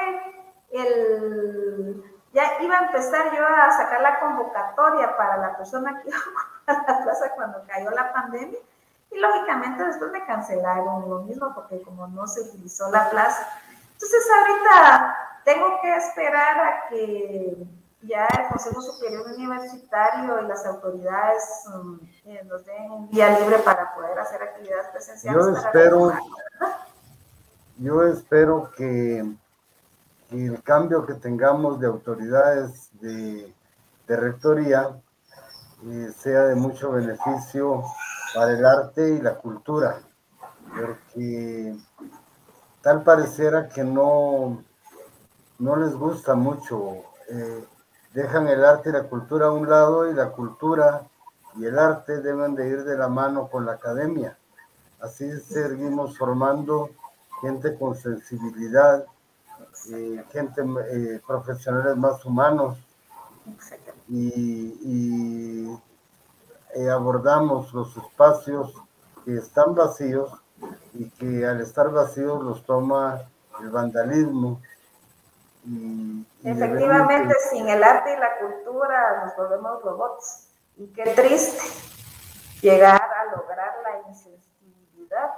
[0.71, 6.17] el ya iba a empezar yo a sacar la convocatoria para la persona que iba
[6.67, 8.59] a la plaza cuando cayó la pandemia
[9.11, 13.47] y lógicamente después me cancelaron lo mismo porque como no se utilizó la plaza.
[13.93, 17.55] Entonces ahorita tengo que esperar a que
[18.01, 23.59] ya el Consejo Superior Universitario y las autoridades um, eh, nos den un día libre
[23.59, 25.45] para poder hacer actividades presenciales.
[25.45, 26.13] Yo espero,
[27.77, 29.25] yo espero que
[30.31, 33.53] el cambio que tengamos de autoridades de,
[34.07, 34.89] rectoría
[35.85, 37.83] eh, sea de mucho beneficio
[38.33, 39.99] para el arte y la cultura,
[40.75, 41.75] porque
[42.81, 44.63] tal pareciera que no,
[45.59, 47.03] no les gusta mucho.
[47.29, 47.65] Eh,
[48.17, 51.03] dejan el arte y la cultura a un lado y la cultura
[51.55, 54.35] y el arte deben de ir de la mano con la academia.
[54.99, 56.89] Así seguimos formando
[57.41, 59.05] gente con sensibilidad,
[59.91, 62.79] eh, gente, eh, profesionales más humanos
[64.09, 65.69] y,
[66.73, 68.73] eh, abordamos los espacios
[69.25, 70.31] que están vacíos
[70.95, 73.21] y que al estar vacíos los toma
[73.61, 74.59] el vandalismo.
[76.43, 80.47] Efectivamente, sin el arte y la cultura nos volvemos robots.
[80.77, 81.61] Y qué triste
[82.61, 85.31] llegar a lograr la insensibilidad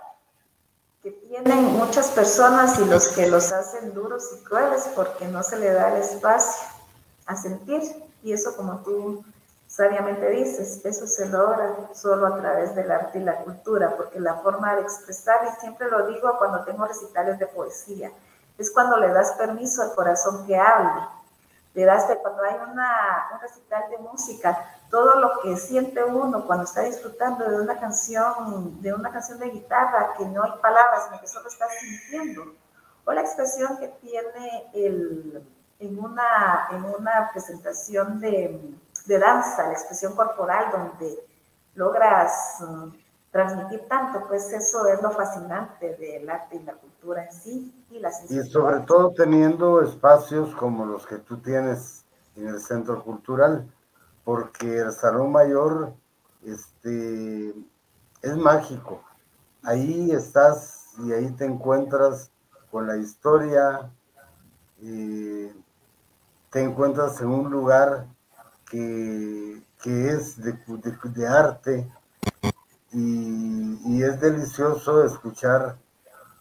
[1.02, 5.58] que tienen muchas personas y los que los hacen duros y crueles porque no se
[5.58, 6.68] le da el espacio
[7.26, 7.82] a sentir.
[8.22, 9.24] Y eso, como tú
[9.66, 14.36] sabiamente dices, eso se logra solo a través del arte y la cultura, porque la
[14.36, 18.12] forma de expresar, y siempre lo digo cuando tengo recitales de poesía,
[18.60, 21.08] es cuando le das permiso al corazón que hable.
[21.74, 26.66] Le das, cuando hay una, un recital de música, todo lo que siente uno cuando
[26.66, 31.22] está disfrutando de una canción, de una canción de guitarra, que no hay palabras, sino
[31.22, 32.54] que solo está sintiendo,
[33.06, 35.48] o la expresión que tiene el,
[35.80, 41.18] en, una, en una presentación de, de danza, la expresión corporal, donde
[41.76, 42.92] logras uh,
[43.32, 48.00] transmitir tanto, pues eso es lo fascinante del arte y la cultura en sí y
[48.00, 52.06] la Y sobre todo teniendo espacios como los que tú tienes
[52.36, 53.72] en el centro cultural,
[54.24, 55.94] porque el Salón Mayor
[56.44, 57.54] este,
[58.22, 59.04] es mágico.
[59.64, 62.32] Ahí estás y ahí te encuentras
[62.72, 63.92] con la historia,
[64.80, 68.08] te encuentras en un lugar
[68.70, 71.92] que, es de, arte
[72.92, 75.78] y, es delicioso escuchar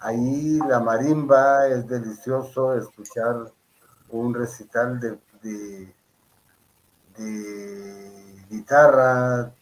[0.01, 3.53] ahí la marimba, es delicioso escuchar
[4.09, 5.19] un recital de,
[7.17, 9.53] de guitarra,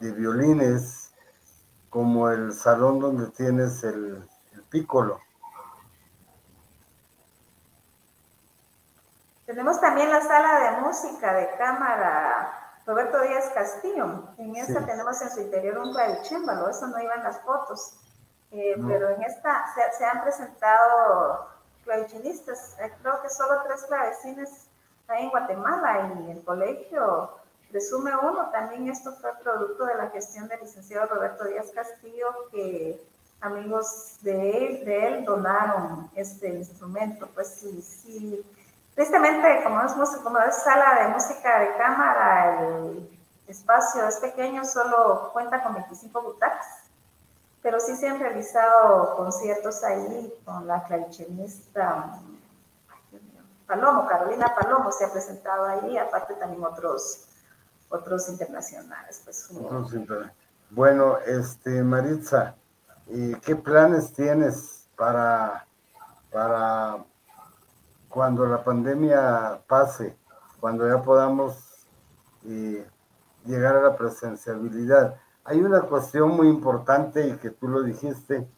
[0.00, 1.12] de violines,
[1.90, 5.20] como el salón donde tienes el, el pícolo.
[9.46, 14.28] Tenemos también la sala de música de cámara Roberto Díaz Castillo.
[14.38, 17.94] En esta tenemos en su interior un clavicémbalo, eso no iba en las fotos.
[18.50, 21.48] Eh, pero en esta se, se han presentado
[21.82, 24.68] clavichinistas, eh, creo que solo tres clavecines
[25.08, 27.30] en Guatemala y el colegio
[27.72, 28.50] resume uno.
[28.50, 33.04] También esto fue producto de la gestión del licenciado Roberto Díaz Castillo, que
[33.40, 37.28] amigos de él, de él donaron este instrumento.
[37.34, 38.44] Pues sí, sí,
[38.94, 39.92] Tristemente, como es,
[40.22, 43.18] como sala de música de cámara, el
[43.48, 46.66] espacio es pequeño, solo cuenta con 25 butacas,
[47.60, 52.20] pero sí se han realizado conciertos ahí con la claricenista
[53.66, 57.24] Palomo, Carolina Palomo se ha presentado ahí, aparte también otros,
[57.88, 59.22] otros internacionales.
[59.24, 59.48] Pues,
[60.70, 62.54] bueno, este, Maritza,
[63.42, 65.66] ¿qué planes tienes para,
[66.30, 67.04] para
[68.14, 70.16] cuando la pandemia pase,
[70.60, 71.84] cuando ya podamos
[72.46, 72.86] eh,
[73.44, 75.16] llegar a la presenciabilidad?
[75.42, 78.48] Hay una cuestión muy importante y que tú lo dijiste.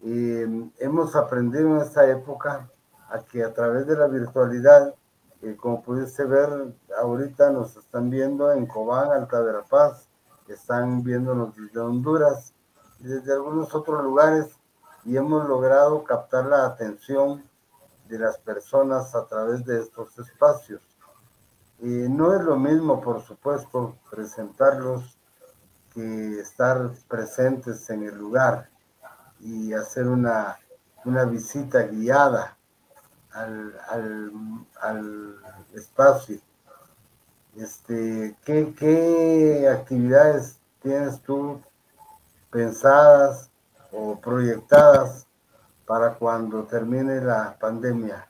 [0.00, 2.70] Eh, hemos aprendido en esta época
[3.08, 4.94] a que a través de la virtualidad,
[5.42, 10.08] eh, como pudiste ver, ahorita nos están viendo en Cobán, Alta Verapaz,
[10.46, 12.54] están viéndonos desde Honduras
[13.00, 14.56] y desde algunos otros lugares
[15.04, 17.42] y hemos logrado captar la atención
[18.14, 20.80] de las personas a través de estos espacios.
[21.80, 25.18] y no es lo mismo, por supuesto, presentarlos
[25.92, 28.70] que estar presentes en el lugar
[29.40, 30.56] y hacer una,
[31.04, 32.56] una visita guiada
[33.32, 33.74] al,
[35.74, 36.38] espacio.
[37.56, 41.60] Este, ¿qué, ¿Qué actividades tienes tú
[42.50, 43.50] pensadas
[43.90, 45.23] o proyectadas
[45.86, 48.26] para cuando termine la pandemia?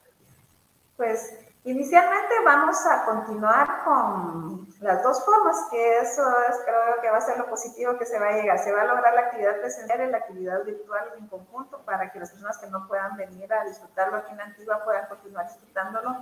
[0.97, 7.17] Pues Inicialmente vamos a continuar con las dos formas, que eso es, creo que va
[7.17, 8.59] a ser lo positivo que se va a llegar.
[8.59, 12.21] Se va a lograr la actividad presencial y la actividad virtual en conjunto para que
[12.21, 16.17] las personas que no puedan venir a disfrutarlo aquí en Antigua puedan continuar disfrutándolo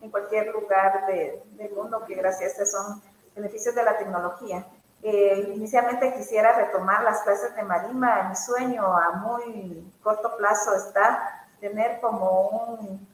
[0.00, 3.02] en cualquier lugar del mundo, que gracias a estos son
[3.34, 4.66] beneficios de la tecnología.
[5.08, 8.28] Eh, inicialmente quisiera retomar las clases de marima.
[8.28, 13.06] Mi sueño a muy corto plazo está tener como un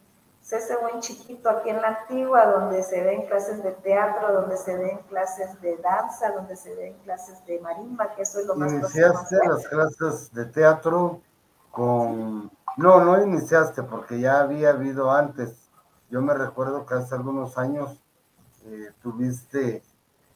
[0.81, 5.01] buen chiquito aquí en la antigua, donde se ven clases de teatro, donde se ven
[5.11, 9.37] clases de danza, donde se ven clases de marimba, que eso es lo más Iniciaste
[9.47, 11.21] las clases de teatro
[11.71, 12.51] con...
[12.79, 15.69] No, no iniciaste porque ya había habido antes.
[16.09, 18.03] Yo me recuerdo que hace algunos años
[18.65, 19.83] eh, tuviste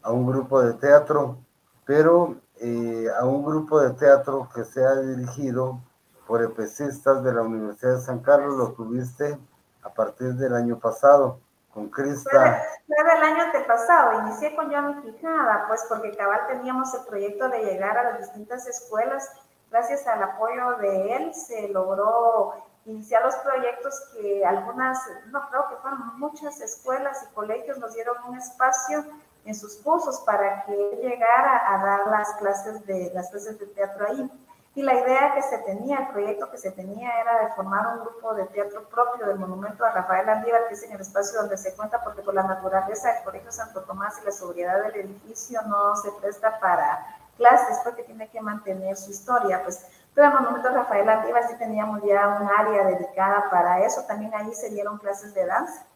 [0.02, 1.38] a un grupo de teatro,
[1.87, 5.80] pero eh, a un grupo de teatro que se ha dirigido
[6.26, 9.39] por epecistas de la Universidad de San Carlos, lo tuviste
[9.82, 11.39] a partir del año pasado
[11.72, 12.64] con Crista.
[12.87, 17.64] Fue, del año antepasado, inicié con Johnny Quijada, pues porque cabal teníamos el proyecto de
[17.64, 19.30] llegar a las distintas escuelas.
[19.70, 22.55] Gracias al apoyo de él se logró
[22.87, 28.16] iniciar los proyectos que algunas, no creo que fueron muchas escuelas y colegios nos dieron
[28.28, 29.05] un espacio
[29.47, 34.07] en sus cursos para que llegara a dar las clases de las clases de teatro
[34.09, 34.30] ahí.
[34.74, 38.01] Y la idea que se tenía, el proyecto que se tenía era de formar un
[38.01, 41.57] grupo de teatro propio del monumento a Rafael Andívar, que es en el espacio donde
[41.57, 45.62] se cuenta, porque por la naturaleza del Colegio Santo Tomás y la sobriedad del edificio
[45.62, 47.07] no se presta para
[47.38, 49.62] clases, porque tiene que mantener su historia.
[49.62, 54.05] Pues, pero el monumento a Rafael Andívar sí teníamos ya un área dedicada para eso,
[54.07, 55.86] también ahí se dieron clases de danza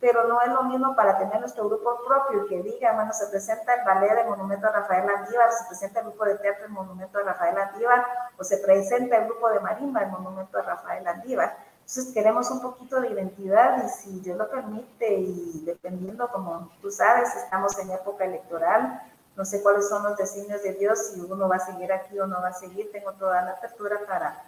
[0.00, 3.74] pero no es lo mismo para tener nuestro grupo propio que diga, bueno, se presenta
[3.74, 7.18] el ballet del Monumento a Rafael Andívar, se presenta el grupo de teatro del Monumento
[7.18, 11.56] a Rafael Andívar, o se presenta el grupo de marimba del Monumento a Rafael Andívar.
[11.80, 16.90] Entonces queremos un poquito de identidad y si Dios lo permite y dependiendo, como tú
[16.90, 19.00] sabes, estamos en época electoral,
[19.36, 22.26] no sé cuáles son los designios de Dios, si uno va a seguir aquí o
[22.26, 24.42] no va a seguir, tengo toda la apertura para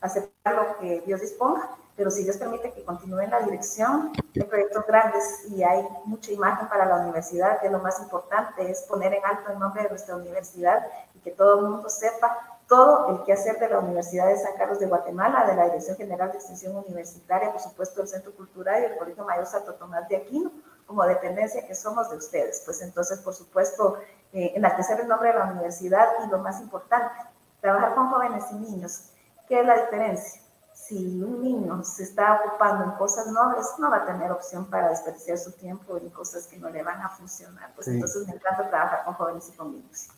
[0.00, 4.44] aceptar lo que Dios disponga, pero si Dios permite que continúe en la dirección de
[4.44, 9.14] proyectos grandes y hay mucha imagen para la universidad, que lo más importante es poner
[9.14, 10.84] en alto el nombre de nuestra universidad
[11.14, 14.56] y que todo el mundo sepa todo el que hacer de la Universidad de San
[14.56, 18.82] Carlos de Guatemala, de la Dirección General de Extensión Universitaria, por supuesto el Centro Cultural
[18.82, 20.50] y el Colegio Mayor Santo Tomás de Aquino,
[20.86, 22.62] como dependencia que somos de ustedes.
[22.64, 23.98] Pues entonces, por supuesto,
[24.32, 27.14] eh, enaltecer el nombre de la universidad y lo más importante,
[27.60, 29.10] trabajar con jóvenes y niños
[29.46, 30.40] ¿Qué es la diferencia?
[30.86, 34.90] Si un niño se está ocupando en cosas nobles, no va a tener opción para
[34.90, 37.72] desperdiciar su tiempo en cosas que no le van a funcionar.
[37.74, 40.08] Pues entonces me encanta trabajar con jóvenes y con niños.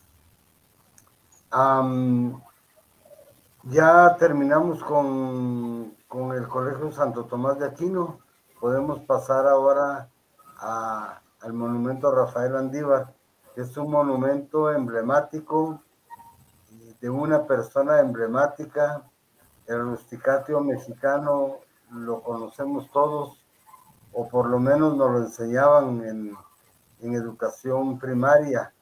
[3.63, 8.19] ya terminamos con, con, el Colegio Santo Tomás de Aquino.
[8.59, 10.09] Podemos pasar ahora
[10.59, 13.13] al monumento a Rafael Andívar,
[13.55, 15.81] que es un monumento emblemático
[16.99, 19.03] de una persona emblemática
[19.67, 21.57] el rusticatio mexicano
[21.91, 23.43] lo conocemos todos,
[24.13, 26.37] o por lo menos nos lo enseñaban en,
[26.99, 28.73] educación primaria,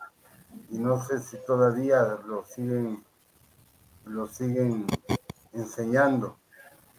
[0.70, 3.04] y no sé si todavía lo siguen,
[4.06, 4.88] lo siguen
[5.52, 6.38] enseñando.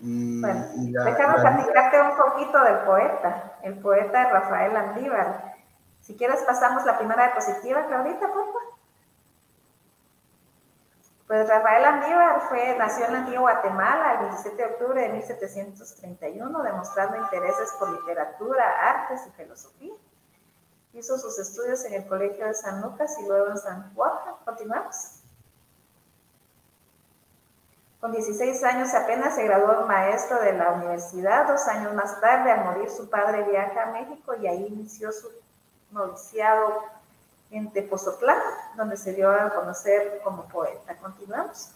[0.00, 5.56] Y, bueno, déjame platicarte un poquito del poeta, el poeta Rafael Andívar.
[6.02, 8.75] Si quieres pasamos la primera diapositiva, Claudita, por favor.
[11.26, 16.62] Pues Rafael Andívar fue, nació en la antigua Guatemala el 27 de octubre de 1731,
[16.62, 19.94] demostrando intereses por literatura, artes y filosofía.
[20.92, 24.12] Hizo sus estudios en el Colegio de San Lucas y luego en San Juan.
[24.44, 25.20] Continuamos.
[28.00, 31.48] Con 16 años apenas se graduó maestro de la universidad.
[31.48, 35.28] Dos años más tarde, al morir su padre, viaja a México y ahí inició su
[35.90, 36.84] noviciado
[37.50, 38.38] en Tepozotlán,
[38.76, 40.96] donde se dio a conocer como poeta.
[40.96, 41.72] Continuamos.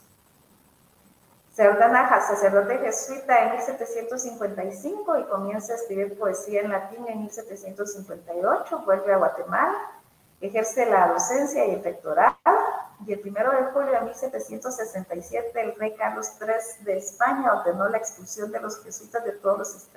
[1.58, 8.78] Ordena sacerdote jesuita en 1755 y comienza a escribir poesía en latín en 1758.
[8.86, 9.76] Vuelve a Guatemala,
[10.40, 12.36] ejerce la docencia y el rectorado.
[13.06, 17.98] Y el primero de julio de 1767, el rey Carlos III de España ordenó la
[17.98, 19.88] expulsión de los jesuitas de todos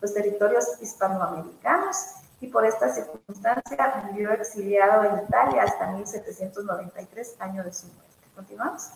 [0.00, 1.96] los territorios hispanoamericanos
[2.40, 8.28] y por esta circunstancia vivió exiliado en Italia hasta 1793, año de su muerte.
[8.34, 8.90] Continuamos.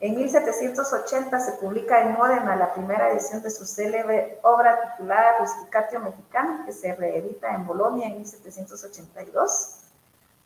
[0.00, 6.00] En 1780 se publica en Módena la primera edición de su célebre obra titulada Rusticatio
[6.00, 9.80] Mexicano, que se reedita en Bolonia en 1782.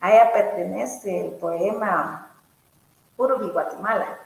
[0.00, 2.36] A ella pertenece el poema
[3.16, 4.18] Urubi Guatemala.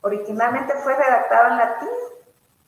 [0.00, 1.88] Originalmente fue redactado en latín,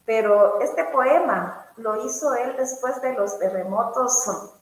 [0.05, 4.53] pero este poema lo hizo él después de los terremotos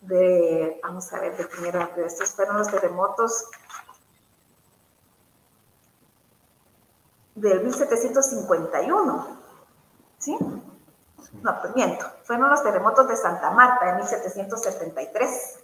[0.00, 3.46] de, vamos a ver, de primero, de estos fueron los terremotos
[7.34, 9.40] del 1751,
[10.18, 10.36] ¿sí?
[11.42, 15.63] No, pues miento, fueron los terremotos de Santa Marta en 1773.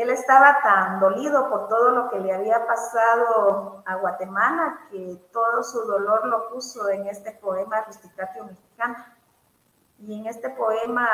[0.00, 5.62] Él estaba tan dolido por todo lo que le había pasado a Guatemala que todo
[5.62, 8.96] su dolor lo puso en este poema Rusticatio Mexicano.
[9.98, 11.06] Y en este poema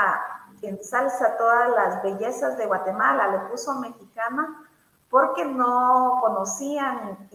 [0.63, 4.69] ensalza todas las bellezas de Guatemala, le puso mexicana
[5.11, 7.29] porque no conocían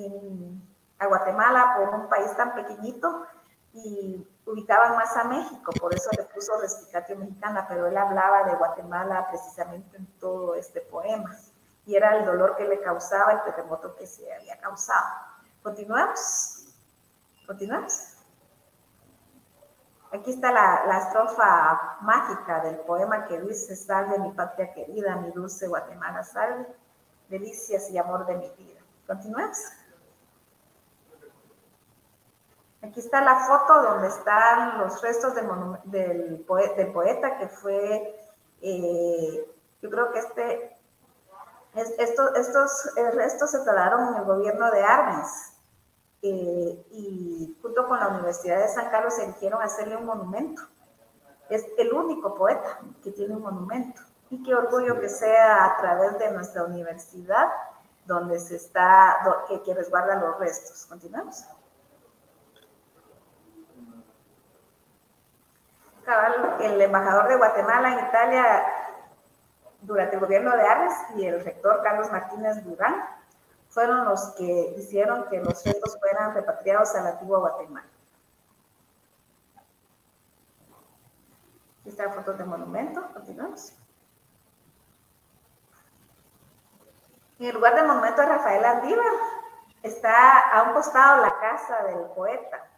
[0.99, 3.25] a Guatemala por un país tan pequeñito
[3.73, 8.55] y ubicaban más a México, por eso le puso Respicatio Mexicana, pero él hablaba de
[8.55, 11.35] Guatemala precisamente en todo este poema
[11.85, 15.05] y era el dolor que le causaba el terremoto que se había causado.
[15.61, 16.65] Continuamos.
[17.45, 18.17] Continuamos.
[20.13, 25.67] Aquí está la, estrofa mágica del poema que dice, salve mi patria querida, mi dulce
[25.67, 26.67] Guatemala, salve,
[27.29, 28.81] delicias y amor de mi vida.
[29.07, 29.57] Continuamos.
[32.83, 38.19] Aquí está la foto donde están los restos del, poeta que fue,
[38.61, 40.77] eh, yo creo que este,
[41.75, 45.53] estos eh, restos se trataron en el gobierno de Arbenz
[46.23, 50.63] eh, y junto con la Universidad de San Carlos eligieron hacerle un monumento.
[51.49, 54.01] Es el único poeta que tiene un monumento.
[54.31, 57.47] Y qué orgullo que sea a través de nuestra universidad
[58.05, 59.17] donde se está,
[59.47, 60.85] que, que resguarda los restos.
[60.87, 61.45] Continuamos.
[66.59, 68.65] El embajador de Guatemala en Italia
[69.81, 73.03] durante el gobierno de Ares y el rector Carlos Martínez Durán
[73.69, 77.87] fueron los que hicieron que los restos fueran repatriados a la antigua Guatemala.
[81.79, 83.73] Aquí está la foto del monumento, continuamos.
[87.39, 89.13] En el lugar del monumento de Rafael Andívar
[89.81, 92.70] está a un costado la casa del poeta.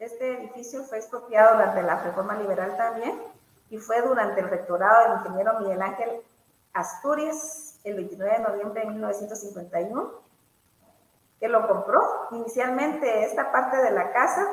[0.00, 3.20] Este edificio fue expropiado durante la reforma liberal también
[3.68, 6.22] y fue durante el rectorado del ingeniero Miguel Ángel
[6.72, 10.10] Asturias el 29 de noviembre de 1951,
[11.38, 12.00] que lo compró.
[12.30, 14.48] Inicialmente esta parte de la casa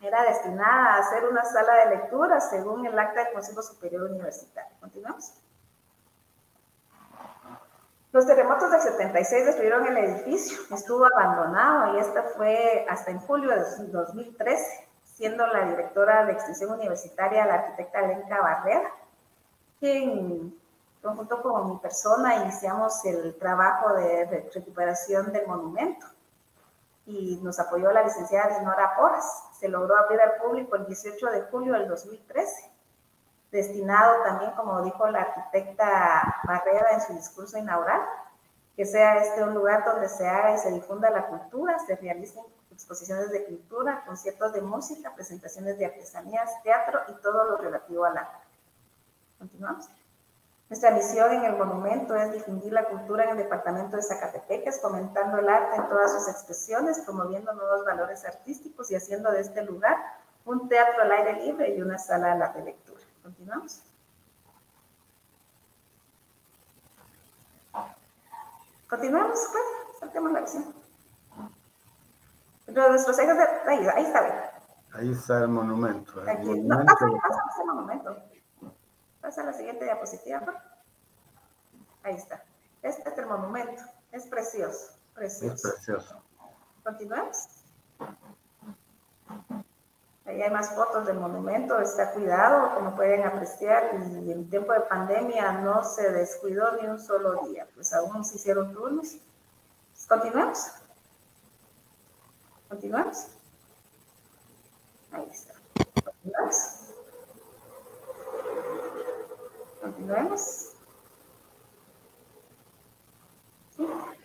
[0.00, 4.76] era destinada a ser una sala de lectura según el acta del Consejo Superior Universitario.
[4.78, 5.32] Continuamos.
[8.12, 13.50] Los terremotos del 76 destruyeron el edificio, estuvo abandonado y esta fue hasta en julio
[13.50, 18.90] de 2013, siendo la directora de extensión universitaria la arquitecta Lenka Barrera,
[19.80, 20.54] quien
[21.14, 26.06] Junto con mi persona iniciamos el trabajo de recuperación del monumento
[27.06, 29.44] y nos apoyó la licenciada Dinora Porras.
[29.58, 32.70] Se logró abrir al público el 18 de julio del 2013,
[33.56, 38.00] destinado también, como dijo la arquitecta Barrera en su discurso inaugural,
[38.76, 42.44] que sea este un lugar donde se haga y se difunda la cultura, se realicen
[42.70, 48.18] exposiciones de pintura, conciertos de música, presentaciones de artesanías, teatro y todo lo relativo al
[48.18, 48.46] arte.
[49.38, 49.88] Continuamos.
[50.68, 55.38] Nuestra misión en el monumento es difundir la cultura en el departamento de Zacatepeques, fomentando
[55.38, 59.96] el arte en todas sus expresiones, promoviendo nuevos valores artísticos y haciendo de este lugar
[60.44, 63.00] un teatro al aire libre y una sala de lectura.
[63.26, 63.82] Continuamos.
[68.88, 70.74] Continuamos, pues, saltemos la visión.
[72.68, 73.44] Nuestros ejes de...
[73.68, 74.52] Ahí, ahí está,
[74.92, 76.22] Ahí está el monumento.
[76.22, 76.46] El Aquí.
[76.46, 78.16] monumento No, pasa, pasa, pasa el monumento.
[79.20, 80.40] Pasa a la siguiente diapositiva.
[80.42, 80.54] por.
[82.04, 82.44] Ahí está.
[82.82, 83.82] Este es el monumento.
[84.12, 85.68] Es precioso, es precioso.
[85.72, 86.22] precioso.
[86.84, 87.48] Continuamos.
[90.26, 94.80] Ahí hay más fotos del monumento, está cuidado, como pueden apreciar, y en tiempo de
[94.80, 99.18] pandemia no se descuidó ni un solo día, pues aún se hicieron turnos.
[100.08, 100.72] Continuamos.
[102.68, 103.28] Continuamos.
[105.12, 105.54] Ahí está.
[106.04, 106.80] Continuamos.
[109.80, 110.72] Continuemos.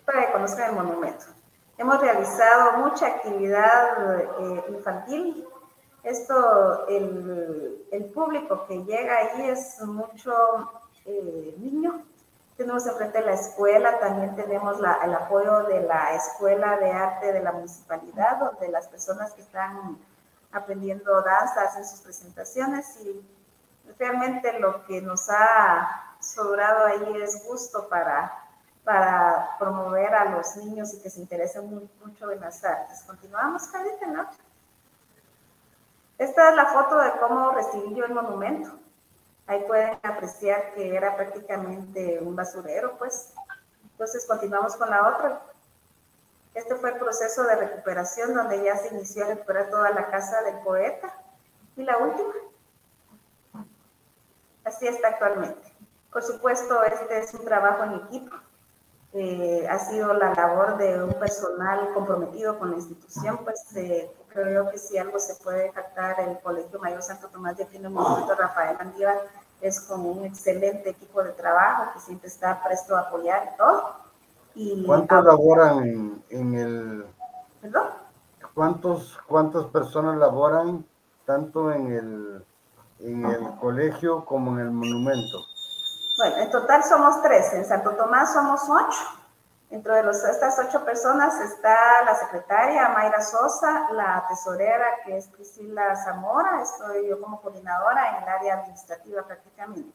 [0.05, 1.25] Para que conozcan el monumento.
[1.77, 5.47] Hemos realizado mucha actividad eh, infantil.
[6.03, 10.33] Esto, el, el, público que llega ahí es mucho
[11.05, 12.03] eh, niño.
[12.57, 17.41] Tenemos enfrente la escuela, también tenemos la, el apoyo de la Escuela de Arte de
[17.41, 19.97] la Municipalidad, donde las personas que están
[20.51, 23.25] aprendiendo danza hacen sus presentaciones y
[23.97, 28.41] realmente lo que nos ha sobrado ahí es gusto para
[28.83, 33.03] para promover a los niños y que se interesen muy, mucho en las artes.
[33.05, 34.27] Continuamos, Carita, ¿no?
[36.21, 38.69] Esta es la foto de cómo recibí yo el monumento.
[39.47, 43.33] Ahí pueden apreciar que era prácticamente un basurero, pues.
[43.93, 45.41] Entonces continuamos con la otra.
[46.53, 50.43] Este fue el proceso de recuperación donde ya se inició a recuperar toda la casa
[50.43, 51.11] del poeta.
[51.75, 52.35] Y la última.
[54.63, 55.73] Así está actualmente.
[56.13, 58.35] Por supuesto, este es un trabajo en equipo
[59.13, 64.63] eh, ha sido la labor de un personal comprometido con la institución, pues eh, creo
[64.63, 67.93] yo que si algo se puede captar el Colegio Mayor Santo Tomás de Aquino, el
[67.93, 69.19] Movimiento Rafael Andívar,
[69.59, 73.95] es con un excelente equipo de trabajo que siempre está presto a apoyar todo.
[74.55, 77.05] Y ¿Cuántos laboran en, en, el...
[77.61, 77.87] ¿Perdón?
[78.53, 80.85] ¿Cuántos, ¿Cuántas personas laboran
[81.25, 82.45] tanto en el,
[82.99, 85.50] en el colegio como en el monumento?
[86.17, 87.53] Bueno, en total somos tres.
[87.53, 88.99] En Santo Tomás somos ocho.
[89.69, 95.27] Dentro de los, estas ocho personas está la secretaria Mayra Sosa, la tesorera que es
[95.29, 99.89] Priscila Zamora, estoy yo como coordinadora en el área administrativa prácticamente.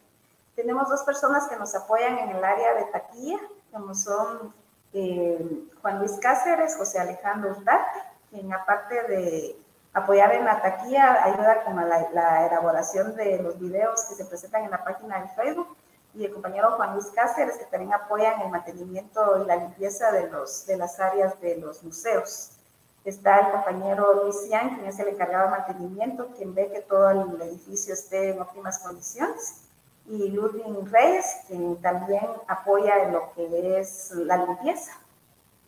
[0.55, 3.39] Tenemos dos personas que nos apoyan en el área de taquilla,
[3.71, 4.55] como son
[4.95, 8.01] eh, Juan Luis Cáceres, José Alejandro Urdarte,
[8.31, 9.61] quien aparte de
[9.93, 14.65] apoyar en la taquilla ayuda con la, la elaboración de los videos que se presentan
[14.65, 15.77] en la página de Facebook
[16.17, 20.29] y el compañero Juan Luis Cáceres, que también apoyan el mantenimiento y la limpieza de,
[20.29, 22.53] los, de las áreas de los museos.
[23.05, 27.11] Está el compañero Luis Cian, quien es el encargado de mantenimiento, quien ve que todo
[27.11, 29.63] el edificio esté en óptimas condiciones.
[30.07, 34.93] Y Ludwig Reyes, quien también apoya en lo que es la limpieza.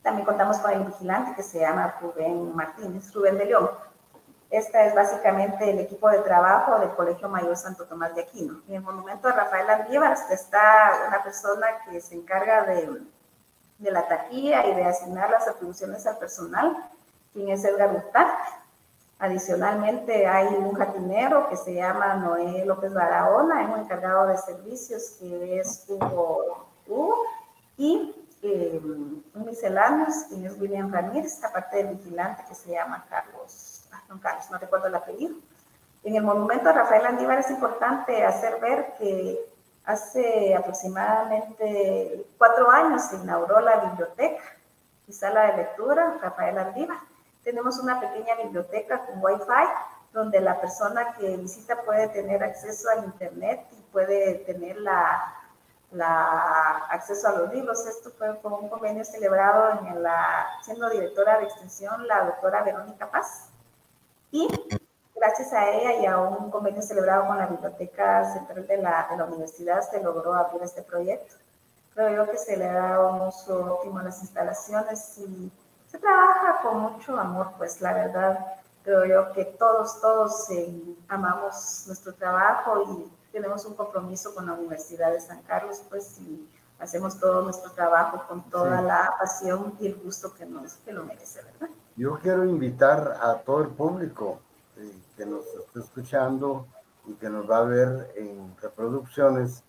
[0.03, 3.70] También contamos con el vigilante que se llama Rubén Martínez, Rubén de León.
[4.51, 8.62] Esta es básicamente el equipo de trabajo del Colegio Mayor Santo Tomás de Aquino.
[8.66, 12.99] En el monumento de Rafael Andívar está una persona que se encarga de,
[13.76, 16.74] de la taquilla y de asignar las atribuciones al personal,
[17.34, 18.42] quien es Edgar Ustarte.
[19.18, 25.16] Adicionalmente hay un jardinero que se llama Noé López Barahona, es un encargado de servicios
[25.18, 27.22] que es Hugo, Hugo
[27.76, 33.78] y eh, un misceláneo, quien es William Ramírez, aparte del vigilante que se llama Carlos
[34.09, 35.37] don Carlos, no recuerdo el apellido.
[36.03, 39.39] En el monumento a Rafael Andívar es importante hacer ver que
[39.85, 44.43] hace aproximadamente cuatro años se inauguró la biblioteca
[45.07, 46.99] y sala de lectura Rafael Andívar.
[47.43, 49.69] Tenemos una pequeña biblioteca con Wi-Fi
[50.13, 55.35] donde la persona que visita puede tener acceso al Internet y puede tener la,
[55.93, 57.87] la acceso a los libros.
[57.87, 63.11] Esto fue con un convenio celebrado en la, siendo directora de extensión la doctora Verónica
[63.11, 63.51] Paz.
[64.31, 64.49] Y
[65.14, 69.16] gracias a ella y a un convenio celebrado con la Biblioteca Central de la, de
[69.16, 71.35] la Universidad se logró abrir este proyecto.
[71.95, 75.51] Creo yo que se le da un uso óptimo a las instalaciones y
[75.87, 81.85] se trabaja con mucho amor, pues la verdad creo yo que todos, todos eh, amamos
[81.87, 86.49] nuestro trabajo y tenemos un compromiso con la Universidad de San Carlos, pues y
[86.79, 88.87] hacemos todo nuestro trabajo con toda sí.
[88.87, 91.68] la pasión y el gusto que, nos, que lo merece, ¿verdad?
[91.99, 94.38] Yo quiero invitar a todo el público
[94.76, 96.68] eh, que nos está escuchando
[97.09, 99.64] y que nos va a ver en reproducciones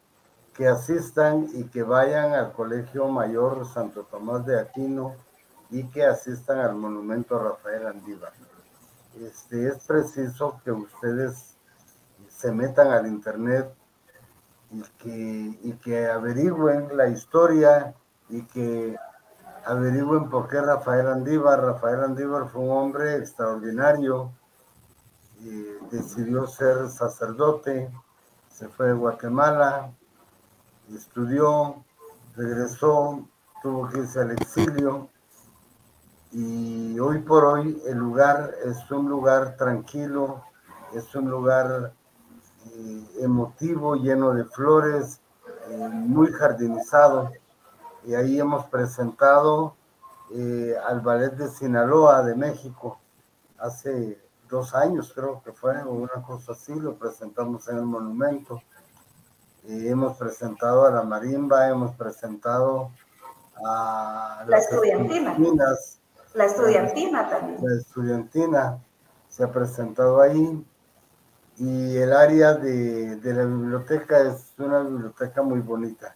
[0.54, 5.16] que asistan y que vayan al Colegio Mayor Santo Tomás de Aquino
[5.72, 8.34] y que asistan al monumento a Rafael Andívar.
[9.20, 11.56] Este, es preciso que ustedes
[12.28, 13.74] se metan al internet
[14.70, 17.96] y que, y que averigüen la historia
[18.30, 18.96] y que
[19.66, 21.62] averigüen por qué Rafael Andívar.
[21.62, 24.32] Rafael Andívar fue un hombre extraordinario,
[25.42, 27.90] y decidió ser sacerdote,
[28.52, 29.92] se fue a Guatemala,
[30.94, 31.84] estudió,
[32.36, 33.26] regresó,
[33.62, 35.10] tuvo que irse al exilio
[36.32, 40.44] y hoy por hoy el lugar es un lugar tranquilo,
[40.94, 41.94] es un lugar
[42.66, 45.22] eh, emotivo, lleno de flores,
[45.70, 47.32] eh, muy jardinizado.
[48.10, 49.76] Y ahí hemos presentado
[50.34, 53.00] eh, al Ballet de Sinaloa de México
[53.60, 58.64] hace dos años, creo que fue, o una cosa así, lo presentamos en el monumento.
[59.68, 62.90] hemos presentado a la marimba, hemos presentado
[63.64, 65.38] a la estudiantina.
[66.34, 67.60] La estudiantina también.
[67.62, 68.80] La estudiantina
[69.28, 70.66] se ha presentado ahí
[71.58, 76.16] y el área de, la biblioteca es una biblioteca muy bonita.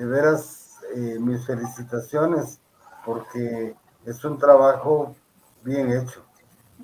[0.00, 2.58] De veras, eh, mis felicitaciones
[3.04, 3.76] porque
[4.06, 5.14] es un trabajo
[5.62, 6.24] bien hecho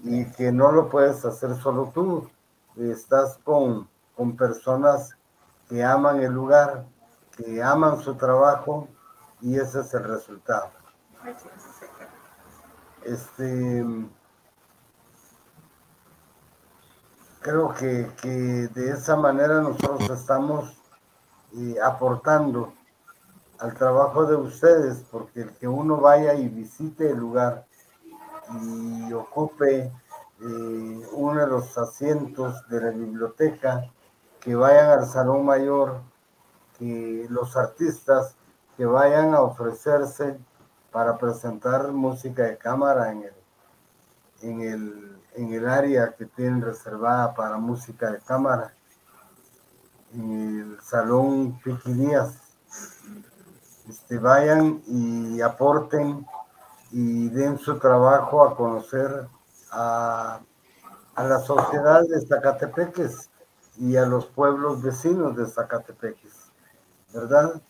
[0.04, 2.28] y que no lo puedes hacer solo tú.
[2.76, 5.16] Estás con, con personas
[5.66, 6.84] que aman el lugar,
[7.38, 8.86] que aman su trabajo
[9.40, 10.68] y ese es el resultado.
[13.02, 13.82] Este
[17.40, 20.76] creo que, de esa manera nosotros estamos
[21.56, 22.74] eh, aportando
[23.58, 27.66] al trabajo de ustedes, porque el que uno vaya y visite el lugar
[28.62, 29.92] y ocupe
[30.40, 33.90] eh, uno de los asientos de la biblioteca,
[34.40, 36.00] que vayan al salón mayor,
[36.78, 38.36] que los artistas
[38.76, 40.38] que vayan a ofrecerse
[40.92, 43.32] para presentar música de cámara en el,
[44.42, 48.74] en el en el área que tienen reservada para música de cámara,
[50.14, 52.45] en el salón Piquilías.
[53.88, 56.26] Este, vayan y aporten
[56.90, 59.28] y den su trabajo a conocer
[59.70, 60.40] a,
[61.14, 63.30] a la sociedad de Zacatepeques
[63.78, 66.34] y a los pueblos vecinos de Zacatepeques,
[67.12, 67.60] ¿verdad?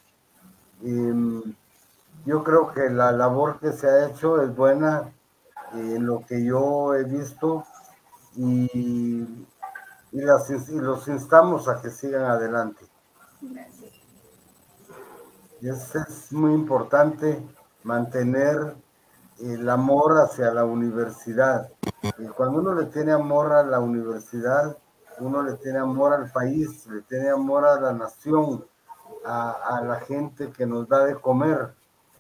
[0.82, 1.42] Em,
[2.24, 5.12] yo creo que la labor que se ha hecho es buena
[5.72, 7.64] en lo que yo he visto
[8.36, 8.66] y,
[10.12, 12.84] y, las, y los instamos a que sigan adelante.
[15.61, 17.42] Y es, muy importante
[17.82, 18.76] mantener
[19.38, 21.70] el amor hacia la universidad.
[22.18, 24.76] Y cuando uno le tiene amor a la universidad,
[25.18, 28.64] uno le tiene amor al país, le tiene amor a la nación,
[29.24, 31.74] a la gente que nos da de comer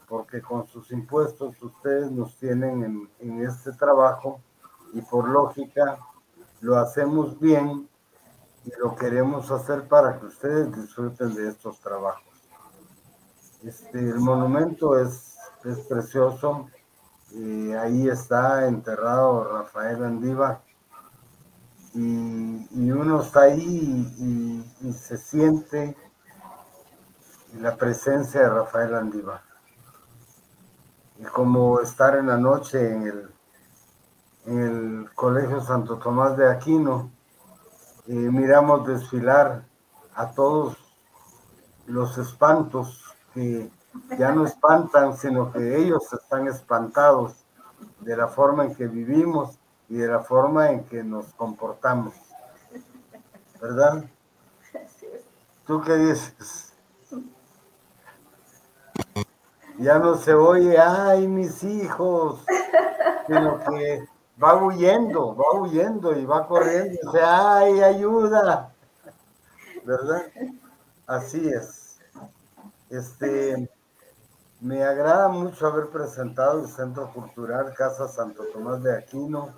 [0.08, 4.40] porque con sus impuestos ustedes nos tienen en, este trabajo
[4.92, 5.98] y por lógica
[6.60, 7.88] lo hacemos bien
[8.64, 12.35] y lo queremos hacer para que ustedes disfruten de estos trabajos.
[13.64, 16.68] Este, el monumento es, es precioso.
[17.32, 20.60] y ahí está enterrado Rafael Andívar.
[21.94, 25.96] Y, y uno está ahí y, se siente
[27.58, 29.40] la presencia de Rafael Andívar
[31.18, 33.30] y como estar en la noche en el,
[34.46, 37.10] en el Colegio Santo Tomás de Aquino,
[38.06, 39.64] y miramos desfilar
[40.14, 40.76] a todos
[41.86, 43.70] los espantos que
[44.18, 47.34] ya no espantan, sino que ellos están espantados
[48.00, 49.58] de la forma en que vivimos
[49.90, 52.14] y de la forma en que nos comportamos.
[53.60, 54.04] ¿Verdad?
[55.66, 56.72] ¿Tú qué dices?
[59.78, 62.40] ya no se oye, ay, mis hijos,
[63.26, 64.06] sino que
[64.42, 68.72] va huyendo, va huyendo y va corriendo y dice, ay, ayuda,
[69.84, 70.22] ¿verdad?
[71.06, 71.75] Así es.
[72.90, 73.68] Este,
[74.60, 79.54] me agrada mucho haber presentado el Centro Cultural Casa Santo Tomás de Aquino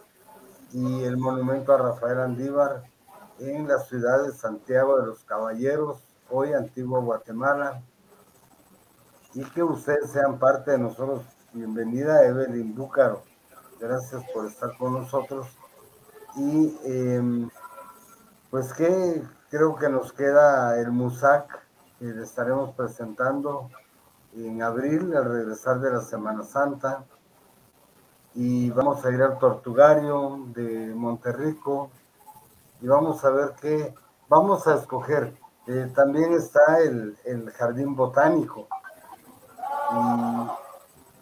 [0.72, 2.84] y el monumento a Rafael Andívar
[3.38, 7.82] en la ciudad de Santiago de los Caballeros, hoy Antigua Guatemala
[9.34, 11.22] y que ustedes sean parte de nosotros.
[11.52, 13.22] Bienvenida Evelyn Búcaro.
[13.78, 15.46] Gracias por estar con nosotros.
[16.34, 17.50] Y em,
[18.50, 21.67] pues que creo que nos queda el MUSAC
[21.98, 23.70] que le estaremos presentando
[24.34, 27.04] en abril al regresar de la Semana Santa.
[28.34, 31.90] Y vamos a ir al Tortugario de Monterrico
[32.80, 33.94] y vamos a ver qué,
[34.28, 35.34] vamos a escoger
[35.70, 38.68] Eh, también está el, jardín botánico.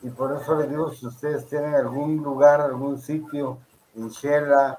[0.03, 3.59] Y, por eso les digo, si ustedes tienen algún lugar, algún sitio
[3.97, 4.79] en Shela,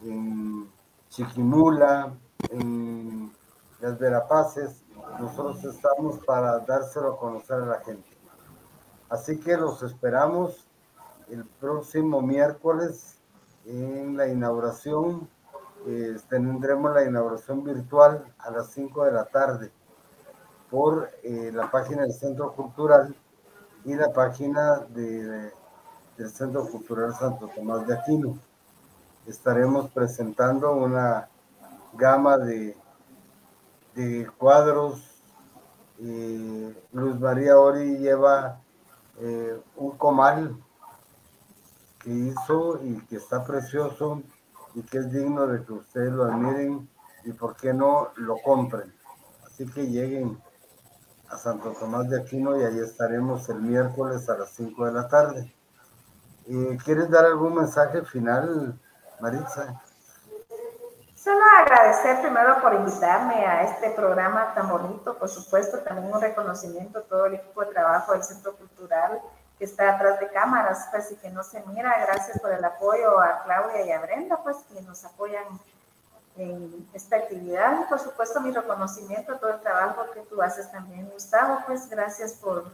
[0.00, 0.70] en
[1.10, 2.14] Chiquimula,
[2.50, 3.30] en
[3.80, 4.83] las Verapaces,
[5.18, 8.08] nosotros estamos para dárselo a conocer a la gente.
[9.08, 10.66] Así que los esperamos
[11.28, 13.18] el próximo miércoles
[13.64, 15.28] en la inauguración.
[15.86, 19.70] Eh, tendremos la inauguración virtual a las 5 de la tarde
[20.70, 23.14] por eh, la página del Centro Cultural
[23.84, 25.52] y la página del
[26.30, 28.38] Centro Cultural Santo Tomás de Aquino.
[29.26, 31.28] Estaremos presentando una
[31.92, 32.76] gama de,
[33.94, 35.02] de cuadros.
[36.00, 38.60] Eh, Luz María Ori lleva
[39.20, 40.56] eh, un comal
[42.00, 44.22] que hizo y que está precioso
[44.74, 46.88] y que es digno de que ustedes lo admiren
[47.24, 48.92] y por qué no lo compren.
[49.46, 50.38] Así que lleguen
[51.28, 55.08] a Santo Tomás de Aquino y ahí estaremos el miércoles a las 5 de la
[55.08, 55.54] tarde.
[56.46, 58.78] Eh, ¿Quieres dar algún mensaje final,
[59.20, 59.80] Maritza?
[61.24, 66.98] Solo agradecer primero por invitarme a este programa tan bonito, por supuesto, también un reconocimiento
[66.98, 69.22] a todo el equipo de trabajo del Centro Cultural
[69.58, 71.98] que está atrás de cámaras, pues y que no se mira.
[72.06, 75.44] Gracias por el apoyo a Claudia y a Brenda, pues que nos apoyan
[76.36, 77.80] en esta actividad.
[77.80, 81.88] Y por supuesto, mi reconocimiento a todo el trabajo que tú haces también, Gustavo, pues
[81.88, 82.66] gracias por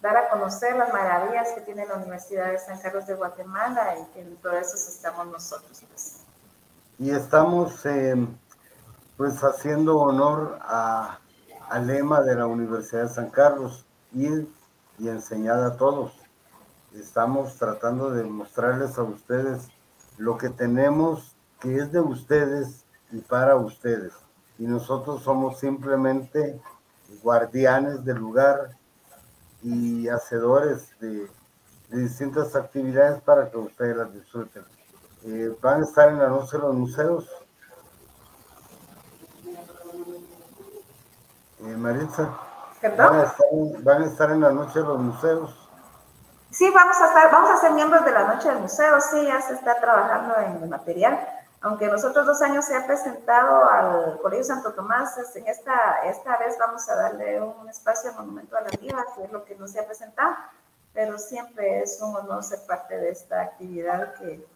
[0.00, 4.04] dar a conocer las maravillas que tiene la Universidad de San Carlos de Guatemala y
[4.12, 5.82] que en todo eso estamos nosotros.
[5.90, 6.25] Pues
[6.98, 8.26] y estamos eh,
[9.16, 11.18] pues haciendo honor a,
[11.68, 14.48] al lema de la Universidad de San Carlos, ir
[14.98, 16.12] y enseñar a todos.
[16.94, 19.68] Estamos tratando de mostrarles a ustedes
[20.16, 24.14] lo que tenemos que es de ustedes y para ustedes.
[24.58, 26.58] Y nosotros somos simplemente
[27.22, 28.70] guardianes del lugar
[29.62, 31.28] y hacedores de
[31.90, 34.75] distintas actividades para que ustedes las disfruten.
[35.26, 37.28] Eh, van a estar en la noche los museos.
[41.58, 42.30] Eh, Maritza.
[42.96, 45.68] Van a, estar, en la noche los museos.
[46.52, 49.40] Sí, vamos a estar, vamos a ser miembros de la noche del museo, sí, ya
[49.40, 51.18] se está trabajando en el material.
[51.60, 56.56] Aunque nosotros dos años se ha presentado al Colegio Santo Tomás, en esta, esta vez
[56.60, 59.66] vamos a darle un espacio al Monumento a la Vida, que es lo que no
[59.66, 60.36] se ha presentado,
[60.94, 64.46] pero siempre es un honor ser parte de esta actividad que,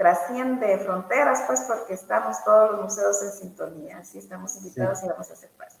[0.00, 5.28] trasciende fronteras, pues porque estamos todos los museos en sintonía, así estamos invitados y vamos
[5.28, 5.76] a hacer parte.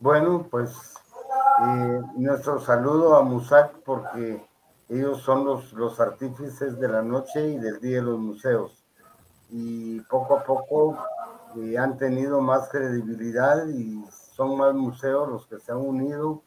[0.00, 0.94] Bueno, pues
[1.62, 4.42] eh, nuestro saludo a Musac porque
[4.88, 8.82] ellos son los, los artífices de la noche y del día de los museos.
[9.50, 10.96] Y poco a poco
[11.58, 16.40] eh, han tenido más credibilidad y son más museos los que se han unido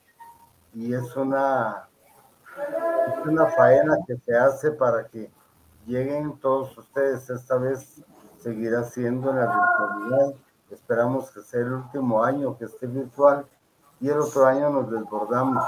[0.73, 1.87] y es una,
[2.57, 5.29] es una faena que se hace para que
[5.85, 7.29] lleguen todos ustedes.
[7.29, 8.01] Esta vez
[8.39, 10.33] seguirá siendo en la virtualidad.
[10.69, 13.45] Esperamos que sea el último año que esté virtual
[13.99, 15.63] y el otro año nos desbordamos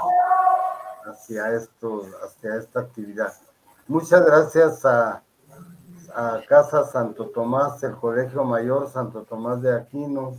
[1.04, 3.32] hacia esto, hacia esta actividad.
[3.86, 5.22] Muchas gracias a,
[6.14, 10.34] a Casa Santo Tomás, el Colegio Mayor Santo Tomás de Aquino,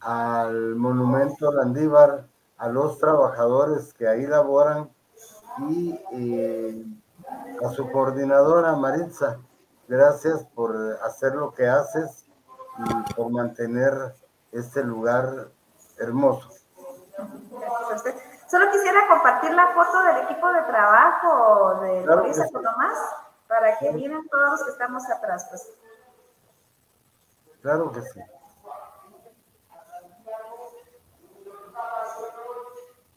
[0.00, 2.26] al Monumento Landívar,
[2.56, 4.90] a los trabajadores que ahí laboran
[5.68, 6.84] y eh,
[7.64, 9.38] a su coordinadora Maritza.
[9.88, 12.26] Gracias por hacer lo que haces
[12.78, 14.14] y por mantener
[14.52, 15.48] este lugar
[15.98, 16.50] hermoso.
[18.48, 22.98] Solo quisiera compartir la foto del equipo de trabajo de Luisa Tomás
[23.46, 25.46] para que miren todos los que estamos atrás.
[25.50, 25.68] Pues.
[27.62, 28.20] Claro que sí.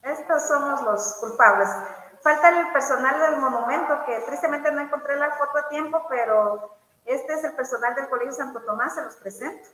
[0.03, 1.69] Estos somos los culpables.
[2.23, 7.33] Falta el personal del monumento, que tristemente no encontré la foto a tiempo, pero este
[7.33, 9.67] es el personal del Colegio Santo Tomás, se los presento.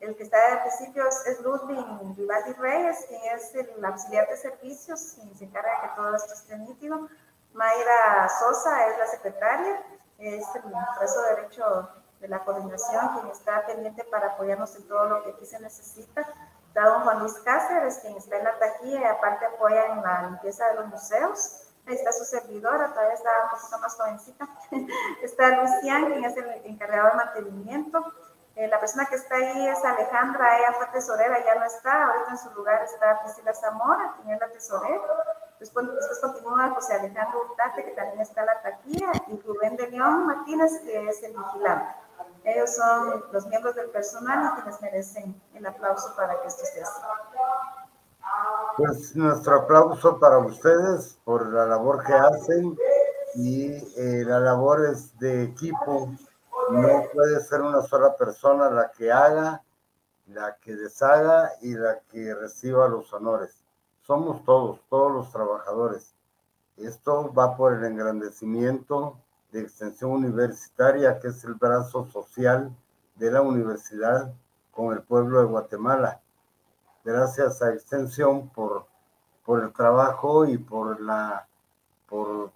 [0.00, 1.84] El que está al principio es, Ludwig
[2.16, 6.32] Vivaldi Reyes, quien es el auxiliar de servicios, quien se encarga de que todo esto
[6.32, 7.08] esté nítido.
[7.54, 9.82] Mayra Sosa es la secretaria,
[10.18, 11.88] es el brazo derecho
[12.20, 16.20] de la coordinación, quien está pendiente para apoyarnos en todo lo que aquí se necesita.
[16.68, 20.22] Está don Juan Luis Cáceres, quien está en la taquilla y aparte apoya en la
[20.22, 21.63] limpieza de los museos.
[21.86, 24.48] Está su servidora, todavía está un poquito más jovencita.
[25.22, 28.12] está Lucián, quien es el encargado de mantenimiento.
[28.56, 32.04] Eh, la persona que está ahí es Alejandra, ella fue tesorera, ya no está.
[32.04, 35.02] Ahorita en su lugar está Priscila Zamora, quien es la tesorera.
[35.58, 40.26] Después, después continúa José Alejandro Urtate, que también está la taquilla, y Rubén de León
[40.26, 41.94] Martínez, que es el vigilante.
[42.44, 46.82] Ellos son los miembros del personal y quienes merecen el aplauso para que esto esté
[46.82, 47.02] así.
[48.76, 52.76] Pues nuestro aplauso para ustedes por la labor que hacen
[53.36, 53.66] y
[53.96, 56.10] eh, la labor de equipo.
[56.70, 59.62] No puede ser una sola persona la que haga,
[60.26, 63.62] la que deshaga y la que reciba los honores.
[64.02, 66.14] Somos todos, todos los trabajadores.
[66.76, 69.18] Esto va por el engrandecimiento
[69.52, 72.74] de extensión universitaria, que es el brazo social
[73.14, 74.32] de la universidad
[74.72, 76.20] con el pueblo de Guatemala.
[77.04, 78.86] Gracias a Extensión por,
[79.44, 81.46] por el trabajo y por la
[82.08, 82.50] por,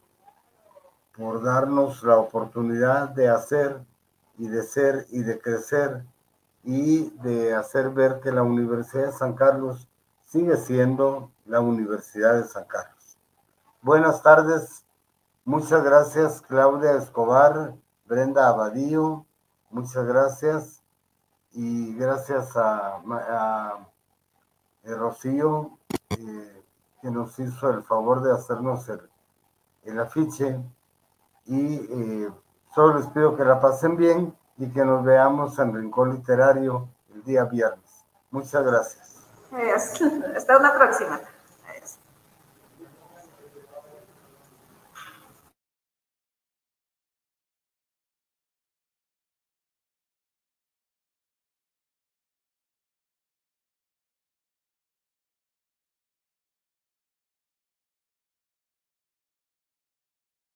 [1.17, 3.81] por darnos la oportunidad de hacer
[4.37, 6.05] y de ser y de crecer
[6.65, 9.89] y de hacer ver que la Universidad de San Carlos
[10.25, 13.19] sigue siendo la Universidad de San Carlos.
[13.83, 14.85] Buenas tardes,
[15.49, 17.75] Muchas gracias, Claudia Escobar,
[18.05, 19.25] Brenda Abadío,
[19.71, 20.83] muchas gracias.
[21.53, 23.88] Y gracias a,
[24.89, 25.79] eh, Rocío,
[26.09, 28.89] que nos hizo el favor de hacernos
[29.85, 30.59] el, afiche.
[31.45, 32.31] Y eh,
[32.75, 37.23] solo les pido que la pasen bien y que nos veamos en Rincón Literario el
[37.25, 38.05] día viernes.
[38.31, 39.27] Muchas gracias.
[40.37, 41.21] Hasta una próxima.